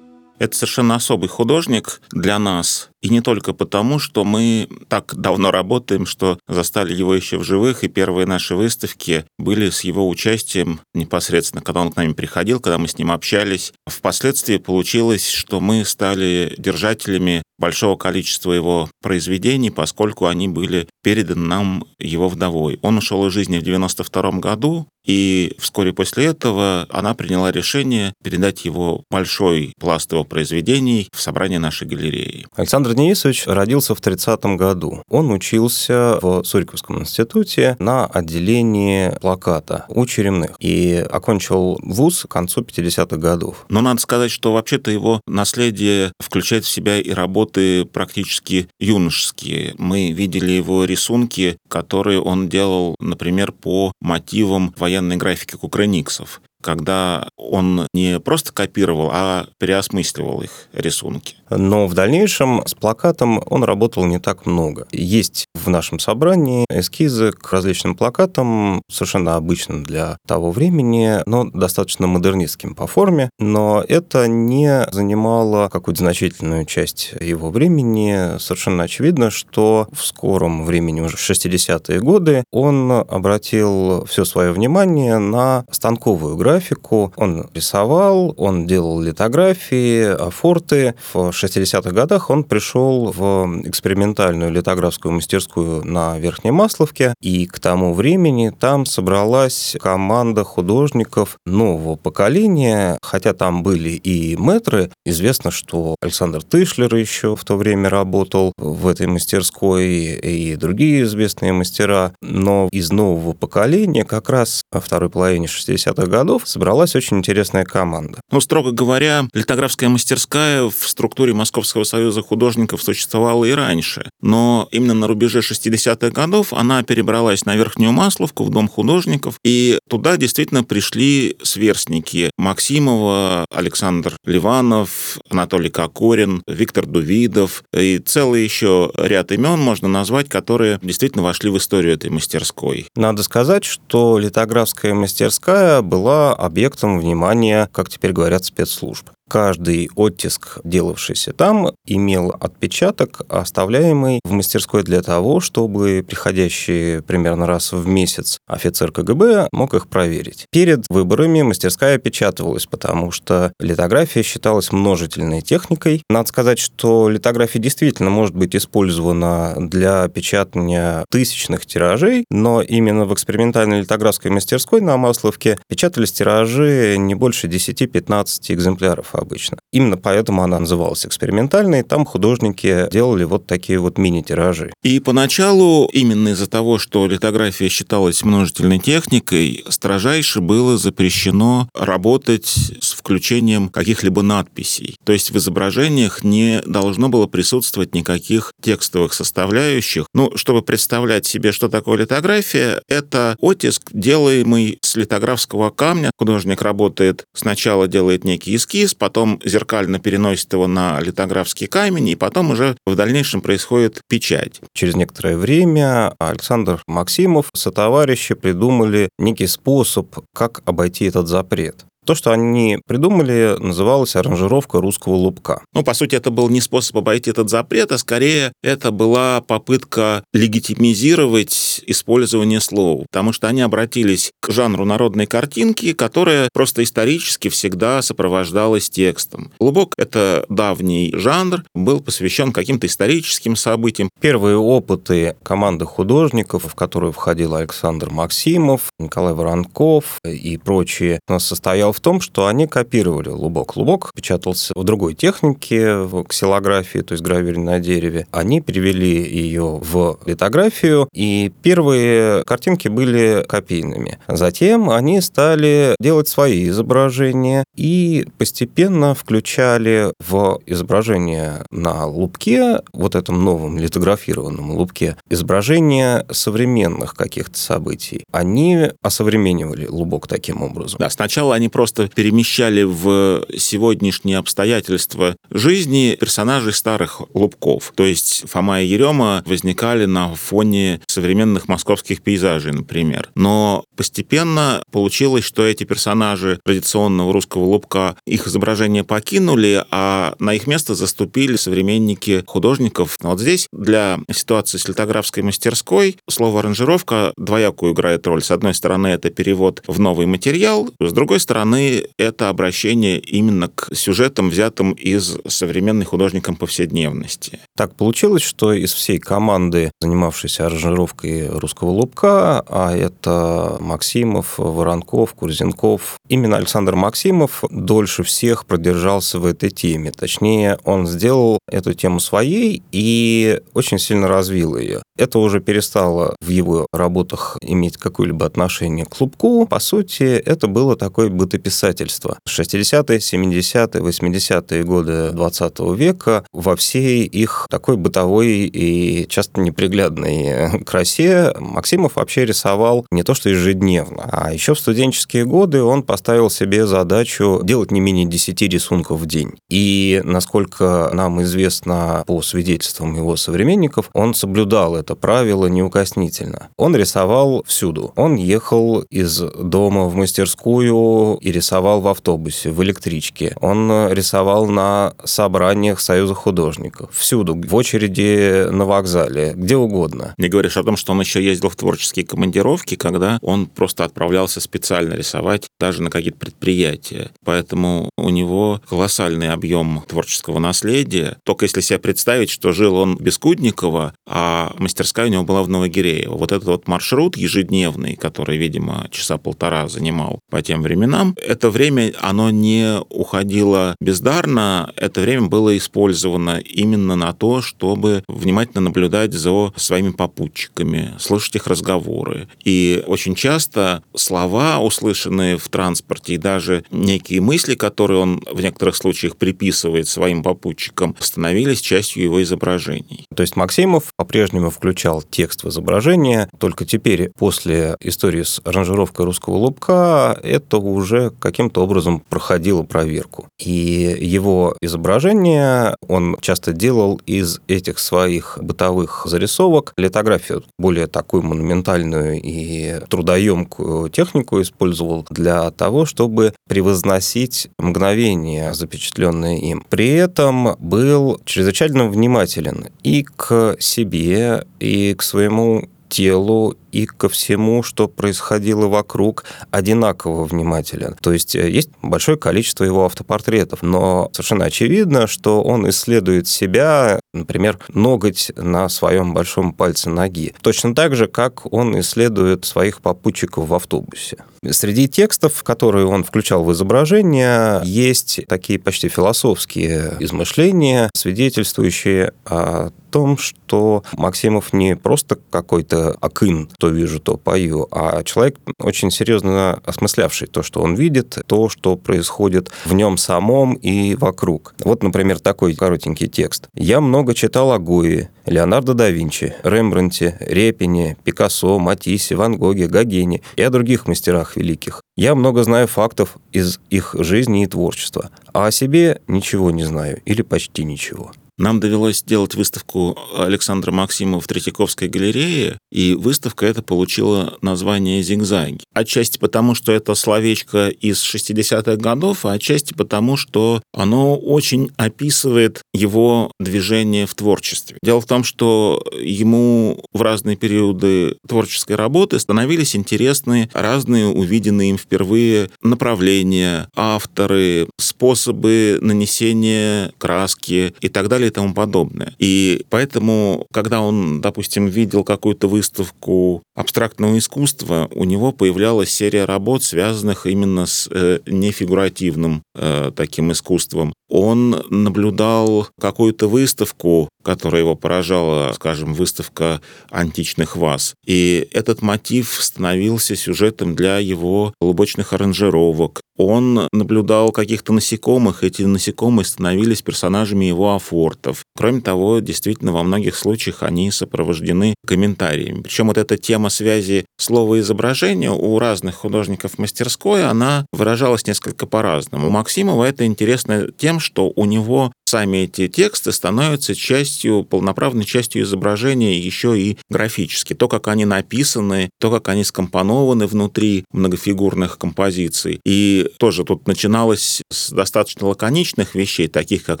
Это 0.38 0.56
совершенно 0.56 0.96
особый 0.96 1.28
художник 1.28 2.00
для 2.10 2.38
нас. 2.38 2.90
И 3.00 3.08
не 3.08 3.20
только 3.20 3.52
потому, 3.52 3.98
что 3.98 4.24
мы 4.24 4.68
так 4.88 5.14
давно 5.14 5.50
работаем, 5.50 6.06
что 6.06 6.38
застали 6.48 6.92
его 6.92 7.14
еще 7.14 7.38
в 7.38 7.44
живых, 7.44 7.84
и 7.84 7.88
первые 7.88 8.26
наши 8.26 8.54
выставки 8.56 9.24
были 9.38 9.70
с 9.70 9.82
его 9.82 10.08
участием 10.08 10.80
непосредственно, 10.94 11.62
когда 11.62 11.82
он 11.82 11.92
к 11.92 11.96
нам 11.96 12.14
приходил, 12.14 12.60
когда 12.60 12.78
мы 12.78 12.88
с 12.88 12.98
ним 12.98 13.12
общались. 13.12 13.72
Впоследствии 13.86 14.56
получилось, 14.58 15.28
что 15.28 15.60
мы 15.60 15.84
стали 15.84 16.54
держателями 16.58 17.42
большого 17.58 17.96
количества 17.96 18.52
его 18.52 18.90
произведений, 19.02 19.70
поскольку 19.70 20.26
они 20.26 20.48
были 20.48 20.88
переданы 21.02 21.46
нам 21.46 21.84
его 21.98 22.28
вдовой. 22.28 22.78
Он 22.82 22.98
ушел 22.98 23.26
из 23.26 23.32
жизни 23.32 23.58
в 23.58 23.62
92 23.62 24.32
году, 24.32 24.88
и 25.06 25.54
вскоре 25.58 25.92
после 25.92 26.26
этого 26.26 26.86
она 26.90 27.14
приняла 27.14 27.52
решение 27.52 28.12
передать 28.22 28.64
его 28.64 29.04
большой 29.10 29.72
пласт 29.78 30.12
его 30.12 30.24
произведений 30.24 31.08
в 31.14 31.20
собрание 31.20 31.58
нашей 31.58 31.86
галереи. 31.86 32.46
Александр 32.54 32.94
Денисович 32.94 33.46
родился 33.46 33.94
в 33.94 34.00
30 34.00 34.44
году. 34.56 35.02
Он 35.08 35.30
учился 35.30 36.18
в 36.20 36.42
Суриковском 36.44 37.00
институте 37.00 37.76
на 37.78 38.06
отделении 38.06 39.10
плаката 39.20 39.86
у 39.88 40.04
Черемных 40.06 40.56
и 40.58 41.06
окончил 41.10 41.78
вуз 41.82 42.24
к 42.28 42.32
концу 42.32 42.62
50-х 42.62 43.16
годов. 43.16 43.64
Но 43.68 43.80
надо 43.80 44.00
сказать, 44.00 44.30
что 44.30 44.52
вообще-то 44.52 44.90
его 44.90 45.20
наследие 45.26 46.12
включает 46.20 46.64
в 46.64 46.68
себя 46.68 46.98
и 46.98 47.10
работы 47.10 47.84
практически 47.84 48.68
юношеские. 48.80 49.74
Мы 49.78 50.10
видели 50.10 50.52
его 50.52 50.84
рисунки, 50.84 51.58
которые 51.68 52.20
он 52.20 52.48
делал, 52.48 52.96
например, 53.00 53.52
по 53.52 53.92
мотивам 54.00 54.72
военной 54.96 55.16
графики 55.16 55.56
кукрыниксов 55.56 56.40
когда 56.66 57.28
он 57.36 57.86
не 57.94 58.18
просто 58.18 58.52
копировал, 58.52 59.10
а 59.12 59.46
переосмысливал 59.58 60.42
их 60.42 60.50
рисунки. 60.72 61.36
Но 61.48 61.86
в 61.86 61.94
дальнейшем 61.94 62.66
с 62.66 62.74
плакатом 62.74 63.40
он 63.46 63.62
работал 63.62 64.04
не 64.04 64.18
так 64.18 64.46
много. 64.46 64.88
Есть 64.90 65.46
в 65.54 65.68
нашем 65.68 66.00
собрании 66.00 66.64
эскизы 66.68 67.30
к 67.30 67.52
различным 67.52 67.94
плакатам, 67.94 68.82
совершенно 68.90 69.36
обычным 69.36 69.84
для 69.84 70.18
того 70.26 70.50
времени, 70.50 71.20
но 71.26 71.44
достаточно 71.44 72.08
модернистским 72.08 72.74
по 72.74 72.88
форме. 72.88 73.30
Но 73.38 73.84
это 73.86 74.26
не 74.26 74.88
занимало 74.90 75.68
какую-то 75.68 76.02
значительную 76.02 76.64
часть 76.64 77.14
его 77.20 77.50
времени. 77.50 78.38
Совершенно 78.40 78.82
очевидно, 78.82 79.30
что 79.30 79.86
в 79.92 80.04
скором 80.04 80.64
времени, 80.64 81.00
уже 81.00 81.16
в 81.16 81.30
60-е 81.30 82.00
годы, 82.00 82.42
он 82.50 82.90
обратил 82.90 84.04
все 84.06 84.24
свое 84.24 84.50
внимание 84.50 85.18
на 85.18 85.64
станковую 85.70 86.36
графику, 86.36 86.55
графику, 86.56 87.12
он 87.16 87.48
рисовал, 87.54 88.34
он 88.38 88.66
делал 88.66 89.00
литографии, 89.00 90.30
форты. 90.30 90.94
В 91.12 91.28
60-х 91.28 91.90
годах 91.90 92.30
он 92.30 92.44
пришел 92.44 93.12
в 93.12 93.60
экспериментальную 93.64 94.50
литографскую 94.50 95.12
мастерскую 95.12 95.84
на 95.84 96.18
Верхней 96.18 96.52
Масловке, 96.52 97.12
и 97.20 97.46
к 97.46 97.58
тому 97.58 97.92
времени 97.92 98.50
там 98.58 98.86
собралась 98.86 99.76
команда 99.82 100.44
художников 100.44 101.36
нового 101.44 101.96
поколения, 101.96 102.98
хотя 103.02 103.34
там 103.34 103.62
были 103.62 103.90
и 103.90 104.34
метры. 104.36 104.90
Известно, 105.04 105.50
что 105.50 105.96
Александр 106.00 106.42
Тышлер 106.42 106.94
еще 106.94 107.36
в 107.36 107.44
то 107.44 107.56
время 107.56 107.90
работал 107.90 108.54
в 108.56 108.86
этой 108.86 109.06
мастерской, 109.08 109.86
и 109.86 110.56
другие 110.56 111.02
известные 111.02 111.52
мастера, 111.52 112.12
но 112.22 112.68
из 112.72 112.90
нового 112.90 113.34
поколения 113.34 114.04
как 114.04 114.30
раз 114.30 114.62
во 114.72 114.80
второй 114.80 115.10
половине 115.10 115.46
60-х 115.46 116.06
годов 116.06 116.35
собралась 116.44 116.94
очень 116.94 117.18
интересная 117.18 117.64
команда. 117.64 118.20
Ну, 118.30 118.40
строго 118.40 118.72
говоря, 118.72 119.26
литографская 119.32 119.88
мастерская 119.88 120.64
в 120.64 120.88
структуре 120.88 121.32
Московского 121.32 121.84
союза 121.84 122.22
художников 122.22 122.82
существовала 122.82 123.44
и 123.44 123.52
раньше. 123.52 124.10
Но 124.20 124.68
именно 124.72 124.94
на 124.94 125.06
рубеже 125.06 125.40
60-х 125.40 126.10
годов 126.10 126.52
она 126.52 126.82
перебралась 126.82 127.44
на 127.46 127.56
Верхнюю 127.56 127.92
Масловку, 127.92 128.44
в 128.44 128.50
Дом 128.50 128.68
художников, 128.68 129.38
и 129.44 129.78
туда 129.88 130.16
действительно 130.16 130.64
пришли 130.64 131.36
сверстники 131.42 132.30
Максимова, 132.36 133.46
Александр 133.54 134.16
Ливанов, 134.24 135.18
Анатолий 135.30 135.70
Кокорин, 135.70 136.42
Виктор 136.46 136.86
Дувидов 136.86 137.64
и 137.74 137.98
целый 137.98 138.42
еще 138.44 138.90
ряд 138.96 139.32
имен 139.32 139.60
можно 139.60 139.88
назвать, 139.88 140.28
которые 140.28 140.78
действительно 140.82 141.22
вошли 141.22 141.50
в 141.50 141.58
историю 141.58 141.94
этой 141.94 142.10
мастерской. 142.10 142.88
Надо 142.96 143.22
сказать, 143.22 143.64
что 143.64 144.18
литографская 144.18 144.94
мастерская 144.94 145.82
была 145.82 146.25
объектом 146.34 146.98
внимания, 146.98 147.68
как 147.72 147.88
теперь 147.88 148.12
говорят, 148.12 148.44
спецслужб. 148.44 149.10
Каждый 149.28 149.90
оттиск, 149.96 150.58
делавшийся 150.62 151.32
там, 151.32 151.72
имел 151.84 152.32
отпечаток, 152.38 153.22
оставляемый 153.28 154.20
в 154.24 154.30
мастерской 154.30 154.84
для 154.84 155.02
того, 155.02 155.40
чтобы 155.40 156.04
приходящий 156.06 157.02
примерно 157.02 157.46
раз 157.46 157.72
в 157.72 157.88
месяц 157.88 158.38
офицер 158.46 158.92
КГБ 158.92 159.48
мог 159.50 159.74
их 159.74 159.88
проверить. 159.88 160.46
Перед 160.52 160.86
выборами 160.90 161.42
мастерская 161.42 161.96
опечатывалась, 161.96 162.66
потому 162.66 163.10
что 163.10 163.52
литография 163.58 164.22
считалась 164.22 164.70
множительной 164.70 165.42
техникой. 165.42 166.04
Надо 166.08 166.28
сказать, 166.28 166.60
что 166.60 167.08
литография 167.08 167.60
действительно 167.60 168.10
может 168.10 168.36
быть 168.36 168.54
использована 168.54 169.54
для 169.58 170.06
печатания 170.06 171.04
тысячных 171.10 171.66
тиражей, 171.66 172.26
но 172.30 172.62
именно 172.62 173.06
в 173.06 173.12
экспериментальной 173.12 173.80
литографской 173.80 174.30
мастерской 174.30 174.80
на 174.80 174.96
Масловке 174.96 175.58
печатались 175.68 176.12
тиражи 176.12 176.94
не 176.96 177.16
больше 177.16 177.48
10-15 177.48 178.54
экземпляров 178.54 179.15
обычно. 179.18 179.58
Именно 179.72 179.96
поэтому 179.96 180.42
она 180.42 180.58
называлась 180.58 181.06
экспериментальной. 181.06 181.82
Там 181.82 182.04
художники 182.04 182.88
делали 182.90 183.24
вот 183.24 183.46
такие 183.46 183.78
вот 183.78 183.98
мини-тиражи. 183.98 184.72
И 184.82 185.00
поначалу, 185.00 185.88
именно 185.92 186.30
из-за 186.30 186.46
того, 186.48 186.78
что 186.78 187.06
литография 187.06 187.68
считалась 187.68 188.22
множительной 188.22 188.78
техникой, 188.78 189.64
строжайше 189.68 190.40
было 190.40 190.76
запрещено 190.76 191.68
работать 191.74 192.46
с 192.46 192.94
включением 193.06 193.68
каких-либо 193.68 194.22
надписей. 194.22 194.96
То 195.04 195.12
есть 195.12 195.30
в 195.30 195.36
изображениях 195.36 196.24
не 196.24 196.60
должно 196.66 197.08
было 197.08 197.28
присутствовать 197.28 197.94
никаких 197.94 198.50
текстовых 198.60 199.14
составляющих. 199.14 200.06
Ну, 200.12 200.36
чтобы 200.36 200.62
представлять 200.62 201.24
себе, 201.24 201.52
что 201.52 201.68
такое 201.68 201.98
литография, 201.98 202.82
это 202.88 203.36
оттиск, 203.38 203.90
делаемый 203.92 204.78
с 204.82 204.96
литографского 204.96 205.70
камня. 205.70 206.10
Художник 206.18 206.62
работает, 206.62 207.26
сначала 207.32 207.86
делает 207.86 208.24
некий 208.24 208.56
эскиз, 208.56 208.94
потом 208.94 209.38
зеркально 209.44 210.00
переносит 210.00 210.52
его 210.52 210.66
на 210.66 211.00
литографский 211.00 211.68
камень, 211.68 212.08
и 212.08 212.16
потом 212.16 212.50
уже 212.50 212.76
в 212.86 212.96
дальнейшем 212.96 213.40
происходит 213.40 214.00
печать. 214.08 214.60
Через 214.74 214.96
некоторое 214.96 215.36
время 215.36 216.12
Александр 216.18 216.82
Максимов 216.88 217.50
со 217.54 217.70
товарищи 217.70 218.34
придумали 218.34 219.10
некий 219.16 219.46
способ, 219.46 220.12
как 220.34 220.62
обойти 220.66 221.04
этот 221.04 221.28
запрет. 221.28 221.84
То, 222.06 222.14
что 222.14 222.30
они 222.30 222.78
придумали, 222.86 223.56
называлось 223.58 224.14
аранжировка 224.14 224.80
русского 224.80 225.14
лубка. 225.14 225.62
Ну, 225.74 225.82
по 225.82 225.92
сути, 225.92 226.14
это 226.14 226.30
был 226.30 226.48
не 226.48 226.60
способ 226.60 226.96
обойти 226.98 227.30
этот 227.30 227.50
запрет, 227.50 227.90
а 227.90 227.98
скорее 227.98 228.52
это 228.62 228.92
была 228.92 229.40
попытка 229.40 230.22
легитимизировать 230.32 231.82
использование 231.84 232.60
слов, 232.60 233.06
потому 233.10 233.32
что 233.32 233.48
они 233.48 233.60
обратились 233.60 234.30
к 234.40 234.52
жанру 234.52 234.84
народной 234.84 235.26
картинки, 235.26 235.92
которая 235.94 236.48
просто 236.52 236.84
исторически 236.84 237.48
всегда 237.48 238.02
сопровождалась 238.02 238.88
текстом. 238.88 239.50
Лубок— 239.58 239.94
это 239.96 240.46
давний 240.48 241.12
жанр, 241.12 241.64
был 241.74 242.00
посвящен 242.00 242.52
каким-то 242.52 242.86
историческим 242.86 243.56
событиям. 243.56 244.10
Первые 244.20 244.56
опыты 244.56 245.36
команды 245.42 245.86
художников, 245.86 246.64
в 246.66 246.74
которую 246.76 247.10
входил 247.12 247.56
Александр 247.56 248.10
Максимов, 248.10 248.92
Николай 249.00 249.34
Воронков 249.34 250.20
и 250.24 250.56
прочие, 250.56 251.18
состоял 251.38 251.95
в 251.96 252.00
том, 252.00 252.20
что 252.20 252.46
они 252.46 252.66
копировали 252.66 253.30
лубок. 253.30 253.76
Лубок 253.76 254.10
печатался 254.14 254.74
в 254.76 254.84
другой 254.84 255.14
технике, 255.14 255.96
в 255.96 256.24
ксилографии, 256.24 256.98
то 256.98 257.12
есть 257.12 257.24
гравюре 257.24 257.58
на 257.58 257.80
дереве. 257.80 258.26
Они 258.32 258.60
перевели 258.60 259.22
ее 259.22 259.80
в 259.82 260.18
литографию, 260.26 261.08
и 261.14 261.50
первые 261.62 262.44
картинки 262.44 262.88
были 262.88 263.44
копийными. 263.48 264.18
Затем 264.28 264.90
они 264.90 265.22
стали 265.22 265.96
делать 265.98 266.28
свои 266.28 266.68
изображения 266.68 267.64
и 267.74 268.28
постепенно 268.36 269.14
включали 269.14 270.12
в 270.20 270.60
изображение 270.66 271.64
на 271.70 272.06
лубке, 272.06 272.80
вот 272.92 273.14
этом 273.14 273.42
новом 273.42 273.78
литографированном 273.78 274.72
лубке, 274.72 275.16
изображения 275.30 276.26
современных 276.30 277.14
каких-то 277.14 277.58
событий. 277.58 278.24
Они 278.32 278.90
осовременивали 279.02 279.86
лубок 279.86 280.28
таким 280.28 280.62
образом. 280.62 280.98
Да, 280.98 281.08
сначала 281.08 281.54
они 281.54 281.70
просто 281.70 281.85
просто 281.86 282.08
перемещали 282.08 282.82
в 282.82 283.46
сегодняшние 283.56 284.38
обстоятельства 284.38 285.36
жизни 285.52 286.16
персонажей 286.18 286.72
старых 286.72 287.22
лубков. 287.32 287.92
То 287.94 288.04
есть 288.04 288.42
Фома 288.50 288.82
и 288.82 288.86
Ерема 288.86 289.44
возникали 289.46 290.04
на 290.06 290.34
фоне 290.34 291.00
современных 291.06 291.68
московских 291.68 292.22
пейзажей, 292.22 292.72
например. 292.72 293.30
Но 293.36 293.84
постепенно 293.96 294.82
получилось, 294.90 295.44
что 295.44 295.64
эти 295.64 295.84
персонажи 295.84 296.58
традиционного 296.64 297.32
русского 297.32 297.64
лубка, 297.66 298.16
их 298.26 298.48
изображение 298.48 299.04
покинули, 299.04 299.84
а 299.92 300.34
на 300.40 300.54
их 300.54 300.66
место 300.66 300.96
заступили 300.96 301.54
современники 301.54 302.42
художников. 302.48 303.16
Вот 303.20 303.38
здесь 303.38 303.68
для 303.70 304.18
ситуации 304.32 304.78
с 304.78 304.88
литографской 304.88 305.44
мастерской 305.44 306.16
слово 306.28 306.60
«аранжировка» 306.60 307.32
двоякую 307.36 307.92
играет 307.92 308.26
роль. 308.26 308.42
С 308.42 308.50
одной 308.50 308.74
стороны, 308.74 309.06
это 309.06 309.30
перевод 309.30 309.84
в 309.86 310.00
новый 310.00 310.26
материал, 310.26 310.90
с 310.98 311.12
другой 311.12 311.38
стороны, 311.38 311.75
это 312.18 312.48
обращение 312.48 313.18
именно 313.18 313.68
к 313.68 313.94
сюжетам, 313.94 314.50
взятым 314.50 314.92
из 314.92 315.38
современной 315.46 316.04
художником 316.04 316.56
повседневности. 316.56 317.60
Так 317.76 317.94
получилось, 317.94 318.42
что 318.42 318.72
из 318.72 318.92
всей 318.92 319.18
команды, 319.18 319.90
занимавшейся 320.00 320.66
аранжировкой 320.66 321.48
русского 321.48 321.90
лобка, 321.90 322.60
а 322.68 322.96
это 322.96 323.76
Максимов, 323.80 324.54
Воронков, 324.58 325.34
Курзенков, 325.34 326.16
именно 326.28 326.56
Александр 326.56 326.94
Максимов 326.94 327.64
дольше 327.70 328.22
всех 328.22 328.66
продержался 328.66 329.38
в 329.38 329.46
этой 329.46 329.70
теме. 329.70 330.12
Точнее, 330.12 330.78
он 330.84 331.06
сделал 331.06 331.58
эту 331.70 331.94
тему 331.94 332.20
своей 332.20 332.82
и 332.92 333.60
очень 333.74 333.98
сильно 333.98 334.28
развил 334.28 334.76
ее. 334.76 335.02
Это 335.16 335.38
уже 335.38 335.60
перестало 335.60 336.36
в 336.40 336.48
его 336.48 336.86
работах 336.92 337.56
иметь 337.60 337.96
какое-либо 337.96 338.46
отношение 338.46 339.04
к 339.04 339.16
клубку. 339.16 339.66
По 339.66 339.78
сути, 339.78 340.24
это 340.24 340.66
было 340.66 340.96
такое 340.96 341.28
бытописательство. 341.66 342.38
60-е, 342.48 343.18
70-е, 343.18 344.02
80-е 344.02 344.84
годы 344.84 345.30
20 345.32 345.80
века 345.96 346.44
во 346.52 346.76
всей 346.76 347.24
их 347.24 347.66
такой 347.70 347.96
бытовой 347.96 348.66
и 348.66 349.26
часто 349.28 349.60
неприглядной 349.60 350.82
красе 350.84 351.52
Максимов 351.58 352.16
вообще 352.16 352.44
рисовал 352.44 353.06
не 353.10 353.22
то 353.22 353.34
что 353.34 353.50
ежедневно, 353.50 354.28
а 354.30 354.52
еще 354.52 354.74
в 354.74 354.78
студенческие 354.78 355.44
годы 355.44 355.82
он 355.82 356.02
поставил 356.02 356.50
себе 356.50 356.86
задачу 356.86 357.60
делать 357.62 357.90
не 357.90 358.00
менее 358.00 358.26
10 358.26 358.62
рисунков 358.62 359.20
в 359.20 359.26
день. 359.26 359.52
И, 359.68 360.20
насколько 360.24 361.10
нам 361.12 361.42
известно 361.42 362.22
по 362.26 362.42
свидетельствам 362.42 363.16
его 363.16 363.36
современников, 363.36 364.10
он 364.12 364.34
соблюдал 364.34 364.96
это 364.96 365.14
правило 365.14 365.66
неукоснительно. 365.66 366.68
Он 366.76 366.94
рисовал 366.94 367.64
всюду. 367.66 368.12
Он 368.16 368.36
ехал 368.36 369.00
из 369.10 369.40
дома 369.40 370.06
в 370.06 370.14
мастерскую 370.14 371.38
и 371.46 371.52
рисовал 371.52 372.00
в 372.00 372.08
автобусе, 372.08 372.72
в 372.72 372.82
электричке. 372.82 373.56
Он 373.60 374.10
рисовал 374.10 374.66
на 374.66 375.14
собраниях 375.22 376.00
Союза 376.00 376.34
художников. 376.34 377.10
Всюду, 377.16 377.54
в 377.54 377.72
очереди 377.72 378.68
на 378.68 378.84
вокзале, 378.84 379.52
где 379.54 379.76
угодно. 379.76 380.34
Не 380.38 380.48
говоришь 380.48 380.76
о 380.76 380.82
том, 380.82 380.96
что 380.96 381.12
он 381.12 381.20
еще 381.20 381.40
ездил 381.40 381.68
в 381.68 381.76
творческие 381.76 382.26
командировки, 382.26 382.96
когда 382.96 383.38
он 383.42 383.66
просто 383.66 384.02
отправлялся 384.04 384.60
специально 384.60 385.14
рисовать 385.14 385.68
даже 385.78 386.02
на 386.02 386.10
какие-то 386.10 386.38
предприятия. 386.38 387.30
Поэтому 387.44 388.10
у 388.18 388.30
него 388.30 388.80
колоссальный 388.88 389.50
объем 389.50 390.02
творческого 390.08 390.58
наследия. 390.58 391.36
Только 391.44 391.66
если 391.66 391.80
себе 391.80 392.00
представить, 392.00 392.50
что 392.50 392.72
жил 392.72 392.96
он 392.96 393.18
без 393.18 393.38
Кудникова, 393.38 394.14
а 394.26 394.72
мастерская 394.78 395.26
у 395.26 395.30
него 395.30 395.44
была 395.44 395.62
в 395.62 395.68
Новогиреево. 395.68 396.36
Вот 396.36 396.50
этот 396.50 396.66
вот 396.66 396.88
маршрут 396.88 397.36
ежедневный, 397.36 398.16
который, 398.16 398.56
видимо, 398.56 399.06
часа 399.12 399.38
полтора 399.38 399.86
занимал 399.86 400.40
по 400.50 400.60
тем 400.60 400.82
временам, 400.82 401.35
это 401.36 401.70
время, 401.70 402.12
оно 402.20 402.50
не 402.50 403.00
уходило 403.10 403.96
бездарно, 404.00 404.92
это 404.96 405.20
время 405.20 405.46
было 405.46 405.76
использовано 405.76 406.58
именно 406.58 407.16
на 407.16 407.32
то, 407.32 407.62
чтобы 407.62 408.24
внимательно 408.28 408.80
наблюдать 408.80 409.32
за 409.32 409.72
своими 409.76 410.10
попутчиками, 410.10 411.14
слышать 411.18 411.56
их 411.56 411.66
разговоры. 411.66 412.48
И 412.64 413.02
очень 413.06 413.34
часто 413.34 414.02
слова, 414.14 414.80
услышанные 414.80 415.56
в 415.56 415.68
транспорте, 415.68 416.34
и 416.34 416.38
даже 416.38 416.84
некие 416.90 417.40
мысли, 417.40 417.74
которые 417.74 418.20
он 418.20 418.42
в 418.50 418.60
некоторых 418.60 418.96
случаях 418.96 419.36
приписывает 419.36 420.08
своим 420.08 420.42
попутчикам, 420.42 421.14
становились 421.20 421.80
частью 421.80 422.24
его 422.24 422.42
изображений. 422.42 423.26
То 423.34 423.42
есть 423.42 423.56
Максимов 423.56 424.12
по-прежнему 424.16 424.70
включал 424.70 425.22
текст 425.22 425.64
в 425.64 425.68
изображение. 425.68 426.48
Только 426.58 426.84
теперь, 426.84 427.30
после 427.38 427.96
истории 428.00 428.42
с 428.42 428.60
аранжировкой 428.64 429.26
русского 429.26 429.56
лобка, 429.56 430.38
это 430.42 430.78
уже 430.78 431.25
каким-то 431.38 431.82
образом 431.82 432.22
проходило 432.28 432.82
проверку. 432.82 433.48
И 433.58 434.16
его 434.20 434.76
изображение 434.80 435.96
он 436.08 436.36
часто 436.40 436.72
делал 436.72 437.20
из 437.26 437.60
этих 437.68 437.98
своих 437.98 438.58
бытовых 438.60 439.26
зарисовок 439.26 439.92
литографию, 439.96 440.62
более 440.78 441.06
такую 441.06 441.42
монументальную 441.42 442.40
и 442.42 443.00
трудоемкую 443.08 444.08
технику 444.10 444.60
использовал 444.60 445.26
для 445.30 445.70
того, 445.70 446.06
чтобы 446.06 446.54
превозносить 446.68 447.68
мгновение, 447.78 448.74
запечатленное 448.74 449.56
им. 449.56 449.84
При 449.88 450.10
этом 450.10 450.76
был 450.78 451.40
чрезвычайно 451.44 452.08
внимателен 452.08 452.88
и 453.02 453.24
к 453.24 453.76
себе, 453.80 454.66
и 454.80 455.14
к 455.14 455.22
своему 455.22 455.88
телу 456.08 456.76
и 456.96 457.04
ко 457.04 457.28
всему, 457.28 457.82
что 457.82 458.08
происходило 458.08 458.86
вокруг, 458.86 459.44
одинаково 459.70 460.44
внимателен. 460.44 461.14
То 461.20 461.32
есть 461.32 461.54
э, 461.54 461.70
есть 461.70 461.90
большое 462.02 462.38
количество 462.38 462.84
его 462.84 463.04
автопортретов, 463.04 463.82
но 463.82 464.30
совершенно 464.32 464.64
очевидно, 464.64 465.26
что 465.26 465.62
он 465.62 465.88
исследует 465.90 466.48
себя, 466.48 467.20
например, 467.34 467.78
ноготь 467.92 468.50
на 468.56 468.88
своем 468.88 469.34
большом 469.34 469.74
пальце 469.74 470.08
ноги. 470.08 470.54
Точно 470.62 470.94
так 470.94 471.14
же, 471.14 471.26
как 471.26 471.70
он 471.70 472.00
исследует 472.00 472.64
своих 472.64 473.02
попутчиков 473.02 473.68
в 473.68 473.74
автобусе. 473.74 474.38
Среди 474.70 475.06
текстов, 475.06 475.62
которые 475.62 476.06
он 476.06 476.24
включал 476.24 476.64
в 476.64 476.72
изображение, 476.72 477.80
есть 477.84 478.40
такие 478.48 478.78
почти 478.78 479.08
философские 479.08 480.14
измышления, 480.18 481.10
свидетельствующие 481.14 482.32
о 482.46 482.90
том, 483.10 483.38
что 483.38 484.04
Максимов 484.12 484.72
не 484.72 484.96
просто 484.96 485.38
какой-то 485.50 486.16
акын, 486.20 486.68
то 486.86 486.90
вижу, 486.90 487.18
то 487.18 487.36
пою, 487.36 487.88
а 487.90 488.22
человек 488.22 488.58
очень 488.78 489.10
серьезно 489.10 489.80
осмыслявший 489.84 490.46
то, 490.46 490.62
что 490.62 490.82
он 490.82 490.94
видит, 490.94 491.36
то, 491.48 491.68
что 491.68 491.96
происходит 491.96 492.70
в 492.84 492.94
нем 492.94 493.18
самом 493.18 493.74
и 493.74 494.14
вокруг. 494.14 494.72
Вот, 494.84 495.02
например, 495.02 495.40
такой 495.40 495.74
коротенький 495.74 496.28
текст. 496.28 496.68
«Я 496.76 497.00
много 497.00 497.34
читал 497.34 497.72
о 497.72 497.78
Гуе, 497.80 498.30
Леонардо 498.46 498.94
да 498.94 499.10
Винчи, 499.10 499.54
Рембранте, 499.64 500.36
Репине, 500.38 501.16
Пикассо, 501.24 501.80
Матиссе, 501.80 502.36
Ван 502.36 502.56
Гоге, 502.56 502.86
Гогене 502.86 503.42
и 503.56 503.62
о 503.62 503.70
других 503.70 504.06
мастерах 504.06 504.56
великих. 504.56 505.02
Я 505.16 505.34
много 505.34 505.64
знаю 505.64 505.88
фактов 505.88 506.36
из 506.52 506.78
их 506.90 507.16
жизни 507.18 507.64
и 507.64 507.66
творчества, 507.66 508.30
а 508.52 508.66
о 508.66 508.70
себе 508.70 509.20
ничего 509.26 509.72
не 509.72 509.82
знаю 509.82 510.20
или 510.24 510.42
почти 510.42 510.84
ничего. 510.84 511.32
Нам 511.58 511.80
довелось 511.80 512.18
сделать 512.18 512.54
выставку 512.54 513.18
Александра 513.34 513.90
Максимова 513.90 514.42
в 514.42 514.46
Третьяковской 514.46 515.08
галерее, 515.08 515.78
и 515.90 516.14
выставка 516.14 516.66
эта 516.66 516.82
получила 516.82 517.56
название 517.62 518.22
«Зигзаги». 518.22 518.80
Отчасти 518.92 519.38
потому, 519.38 519.74
что 519.74 519.92
это 519.92 520.14
словечко 520.14 520.88
из 520.88 521.22
60-х 521.22 521.96
годов, 521.96 522.44
а 522.44 522.52
отчасти 522.52 522.92
потому, 522.92 523.38
что 523.38 523.82
оно 523.94 524.36
очень 524.36 524.90
описывает 524.96 525.80
его 525.94 526.52
движение 526.60 527.26
в 527.26 527.34
творчестве. 527.34 527.96
Дело 528.02 528.20
в 528.20 528.26
том, 528.26 528.44
что 528.44 529.02
ему 529.18 530.02
в 530.12 530.20
разные 530.20 530.56
периоды 530.56 531.36
творческой 531.48 531.96
работы 531.96 532.38
становились 532.38 532.94
интересны 532.94 533.70
разные 533.72 534.26
увиденные 534.26 534.90
им 534.90 534.98
впервые 534.98 535.70
направления, 535.80 536.88
авторы, 536.94 537.88
способы 537.98 538.98
нанесения 539.00 540.12
краски 540.18 540.94
и 541.00 541.08
так 541.08 541.28
далее 541.28 541.45
и 541.46 541.50
тому 541.50 541.74
подобное. 541.74 542.34
И 542.38 542.84
поэтому, 542.90 543.66
когда 543.72 544.00
он, 544.00 544.40
допустим, 544.40 544.86
видел 544.86 545.24
какую-то 545.24 545.68
выставку 545.68 546.62
абстрактного 546.74 547.38
искусства, 547.38 548.08
у 548.14 548.24
него 548.24 548.52
появлялась 548.52 549.10
серия 549.10 549.44
работ, 549.44 549.82
связанных 549.82 550.46
именно 550.46 550.86
с 550.86 551.08
э, 551.10 551.40
нефигуративным 551.46 552.62
э, 552.74 553.10
таким 553.14 553.52
искусством. 553.52 554.12
Он 554.28 554.84
наблюдал 554.90 555.88
какую-то 556.00 556.48
выставку, 556.48 557.28
которая 557.42 557.82
его 557.82 557.94
поражала, 557.94 558.72
скажем, 558.74 559.14
выставка 559.14 559.80
античных 560.10 560.76
ваз. 560.76 561.14
И 561.24 561.68
этот 561.72 562.02
мотив 562.02 562.58
становился 562.60 563.36
сюжетом 563.36 563.94
для 563.94 564.18
его 564.18 564.74
лубочных 564.80 565.32
аранжировок. 565.32 566.20
Он 566.36 566.88
наблюдал 566.92 567.50
каких-то 567.52 567.92
насекомых, 567.92 568.62
эти 568.62 568.82
насекомые 568.82 569.46
становились 569.46 570.02
персонажами 570.02 570.66
его 570.66 570.94
афортов. 570.94 571.62
Кроме 571.76 572.00
того, 572.00 572.40
действительно, 572.40 572.92
во 572.92 573.02
многих 573.02 573.36
случаях 573.36 573.82
они 573.82 574.10
сопровождены 574.10 574.94
комментариями. 575.06 575.82
Причем 575.82 576.08
вот 576.08 576.18
эта 576.18 576.36
тема 576.36 576.68
связи 576.68 577.24
слова 577.38 577.76
и 577.76 577.80
изображения 577.80 578.50
у 578.50 578.78
разных 578.78 579.14
художников 579.14 579.78
мастерской, 579.78 580.44
она 580.44 580.84
выражалась 580.92 581.46
несколько 581.46 581.86
по-разному. 581.86 582.48
У 582.48 582.50
Максимова 582.50 583.04
это 583.04 583.24
интересно 583.24 583.88
тем, 584.16 584.20
что 584.20 584.52
у 584.56 584.64
него 584.64 585.12
сами 585.28 585.58
эти 585.58 585.88
тексты 585.88 586.32
становятся 586.32 586.94
частью, 586.94 587.64
полноправной 587.64 588.24
частью 588.24 588.62
изображения 588.62 589.38
еще 589.38 589.78
и 589.78 589.98
графически. 590.08 590.74
То, 590.74 590.88
как 590.88 591.08
они 591.08 591.24
написаны, 591.24 592.10
то, 592.20 592.30
как 592.30 592.48
они 592.48 592.64
скомпонованы 592.64 593.46
внутри 593.46 594.04
многофигурных 594.12 594.98
композиций. 594.98 595.80
И 595.84 596.30
тоже 596.38 596.64
тут 596.64 596.86
начиналось 596.86 597.62
с 597.70 597.90
достаточно 597.90 598.46
лаконичных 598.46 599.14
вещей, 599.14 599.48
таких 599.48 599.84
как, 599.84 600.00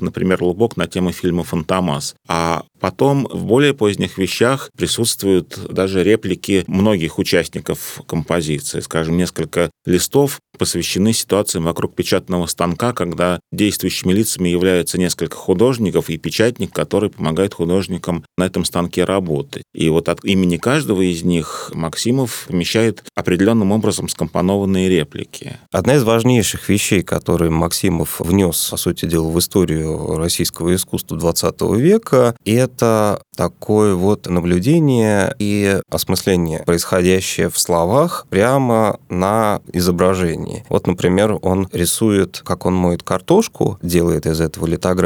например, 0.00 0.42
Лубок 0.42 0.76
на 0.76 0.86
тему 0.86 1.12
фильма 1.12 1.44
«Фантомас». 1.44 2.14
А 2.28 2.64
потом 2.80 3.26
в 3.30 3.44
более 3.44 3.74
поздних 3.74 4.18
вещах 4.18 4.70
присутствуют 4.76 5.58
даже 5.70 6.04
реплики 6.04 6.64
многих 6.66 7.18
участников 7.18 8.00
композиции. 8.06 8.80
Скажем, 8.80 9.16
несколько 9.16 9.70
листов 9.84 10.38
посвящены 10.56 11.12
ситуациям 11.12 11.64
вокруг 11.64 11.94
печатного 11.94 12.46
станка, 12.46 12.92
когда 12.92 13.40
действующими 13.52 14.12
лицами 14.12 14.48
являются 14.48 14.98
несколько 14.98 15.15
художников 15.32 16.10
и 16.10 16.18
печатник, 16.18 16.72
который 16.72 17.10
помогает 17.10 17.54
художникам 17.54 18.24
на 18.36 18.44
этом 18.44 18.64
станке 18.64 19.04
работать. 19.04 19.62
И 19.74 19.88
вот 19.88 20.08
от 20.08 20.24
имени 20.24 20.56
каждого 20.56 21.02
из 21.02 21.22
них 21.22 21.70
Максимов 21.74 22.46
помещает 22.48 23.04
определенным 23.14 23.72
образом 23.72 24.08
скомпонованные 24.08 24.88
реплики. 24.88 25.58
Одна 25.72 25.96
из 25.96 26.04
важнейших 26.04 26.68
вещей, 26.68 27.02
которые 27.02 27.50
Максимов 27.50 28.20
внес, 28.20 28.68
по 28.70 28.76
сути 28.76 29.06
дела, 29.06 29.28
в 29.28 29.38
историю 29.38 30.16
российского 30.16 30.74
искусства 30.74 31.16
XX 31.16 31.76
века, 31.78 32.36
это 32.44 33.22
такое 33.36 33.94
вот 33.94 34.26
наблюдение 34.26 35.34
и 35.38 35.80
осмысление, 35.90 36.62
происходящее 36.64 37.50
в 37.50 37.58
словах, 37.58 38.26
прямо 38.30 38.98
на 39.08 39.60
изображении. 39.72 40.64
Вот, 40.68 40.86
например, 40.86 41.38
он 41.42 41.68
рисует, 41.72 42.42
как 42.44 42.66
он 42.66 42.74
моет 42.74 43.02
картошку, 43.02 43.78
делает 43.82 44.26
из 44.26 44.40
этого 44.40 44.66
литографию, 44.66 45.05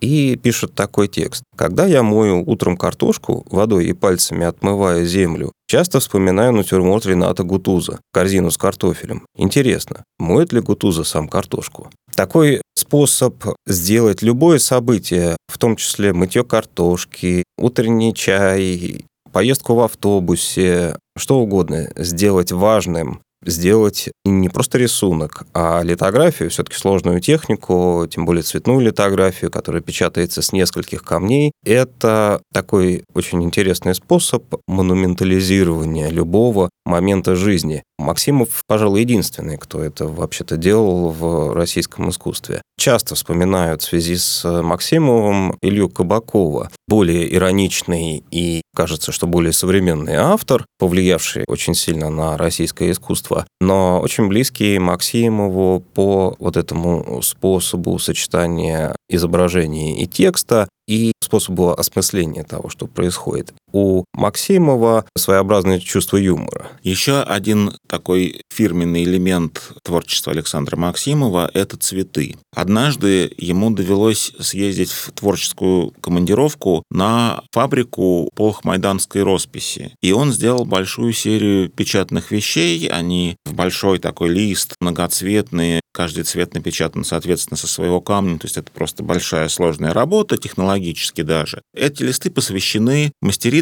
и 0.00 0.36
пишет 0.36 0.74
такой 0.74 1.08
текст. 1.08 1.42
«Когда 1.56 1.86
я 1.86 2.02
мою 2.02 2.42
утром 2.46 2.76
картошку, 2.76 3.46
водой 3.50 3.86
и 3.86 3.92
пальцами 3.92 4.44
отмывая 4.44 5.04
землю, 5.04 5.52
часто 5.66 5.98
вспоминаю 5.98 6.52
натюрморт 6.52 7.06
Рената 7.06 7.42
Гутуза, 7.42 8.00
корзину 8.12 8.50
с 8.50 8.58
картофелем. 8.58 9.26
Интересно, 9.36 10.04
моет 10.18 10.52
ли 10.52 10.60
Гутуза 10.60 11.04
сам 11.04 11.28
картошку?» 11.28 11.88
Такой 12.14 12.60
способ 12.74 13.34
сделать 13.66 14.22
любое 14.22 14.58
событие, 14.58 15.36
в 15.48 15.58
том 15.58 15.76
числе 15.76 16.12
мытье 16.12 16.44
картошки, 16.44 17.42
утренний 17.58 18.14
чай, 18.14 19.06
поездку 19.32 19.74
в 19.74 19.80
автобусе, 19.80 20.96
что 21.16 21.40
угодно, 21.40 21.90
сделать 21.96 22.52
важным, 22.52 23.20
сделать 23.46 24.10
не 24.24 24.48
просто 24.48 24.78
рисунок, 24.78 25.46
а 25.54 25.82
литографию, 25.82 26.50
все-таки 26.50 26.76
сложную 26.76 27.20
технику, 27.20 28.06
тем 28.10 28.26
более 28.26 28.42
цветную 28.42 28.80
литографию, 28.80 29.50
которая 29.50 29.82
печатается 29.82 30.42
с 30.42 30.52
нескольких 30.52 31.02
камней. 31.02 31.52
Это 31.64 32.40
такой 32.52 33.04
очень 33.14 33.42
интересный 33.42 33.94
способ 33.94 34.44
монументализирования 34.66 36.08
любого 36.08 36.70
момента 36.84 37.36
жизни. 37.36 37.82
Максимов, 37.98 38.64
пожалуй, 38.66 39.00
единственный, 39.00 39.56
кто 39.56 39.82
это 39.82 40.06
вообще-то 40.06 40.56
делал 40.56 41.10
в 41.10 41.54
российском 41.54 42.10
искусстве. 42.10 42.60
Часто 42.76 43.14
вспоминают 43.14 43.82
в 43.82 43.86
связи 43.86 44.16
с 44.16 44.44
Максимовым 44.62 45.56
Илью 45.62 45.88
Кабакова, 45.88 46.70
более 46.88 47.32
ироничный 47.32 48.24
и, 48.30 48.62
кажется, 48.74 49.12
что 49.12 49.26
более 49.26 49.52
современный 49.52 50.14
автор, 50.14 50.66
повлиявший 50.78 51.44
очень 51.46 51.74
сильно 51.74 52.10
на 52.10 52.36
российское 52.36 52.90
искусство, 52.90 53.33
но 53.60 54.00
очень 54.00 54.28
близкий 54.28 54.78
Максимову 54.78 55.80
по 55.80 56.36
вот 56.38 56.56
этому 56.56 57.20
способу 57.22 57.98
сочетания 57.98 58.94
изображения 59.08 60.02
и 60.02 60.06
текста, 60.06 60.68
и 60.86 61.12
способу 61.22 61.70
осмысления 61.70 62.44
того, 62.44 62.68
что 62.68 62.86
происходит. 62.86 63.52
У 63.74 64.04
Максимова 64.14 65.04
своеобразное 65.18 65.80
чувство 65.80 66.16
юмора. 66.16 66.70
Еще 66.84 67.22
один 67.22 67.72
такой 67.88 68.42
фирменный 68.48 69.02
элемент 69.02 69.72
творчества 69.82 70.30
Александра 70.30 70.76
Максимова– 70.76 71.50
это 71.54 71.76
цветы. 71.76 72.36
Однажды 72.54 73.32
ему 73.36 73.70
довелось 73.70 74.32
съездить 74.38 74.92
в 74.92 75.10
творческую 75.10 75.92
командировку 76.00 76.84
на 76.88 77.42
фабрику 77.50 78.30
полхмайданской 78.36 79.24
росписи. 79.24 79.92
И 80.00 80.12
он 80.12 80.32
сделал 80.32 80.64
большую 80.64 81.12
серию 81.12 81.68
печатных 81.68 82.30
вещей. 82.30 82.86
Они 82.86 83.34
в 83.44 83.54
большой 83.54 83.98
такой 83.98 84.28
лист, 84.28 84.76
многоцветные, 84.80 85.80
каждый 85.94 86.24
цвет 86.24 86.54
напечатан, 86.54 87.04
соответственно, 87.04 87.56
со 87.56 87.66
своего 87.66 88.00
камня, 88.00 88.38
то 88.38 88.46
есть 88.46 88.56
это 88.56 88.70
просто 88.70 89.02
большая 89.02 89.48
сложная 89.48 89.92
работа, 89.92 90.36
технологически 90.36 91.22
даже. 91.22 91.62
Эти 91.74 92.02
листы 92.02 92.30
посвящены 92.30 93.12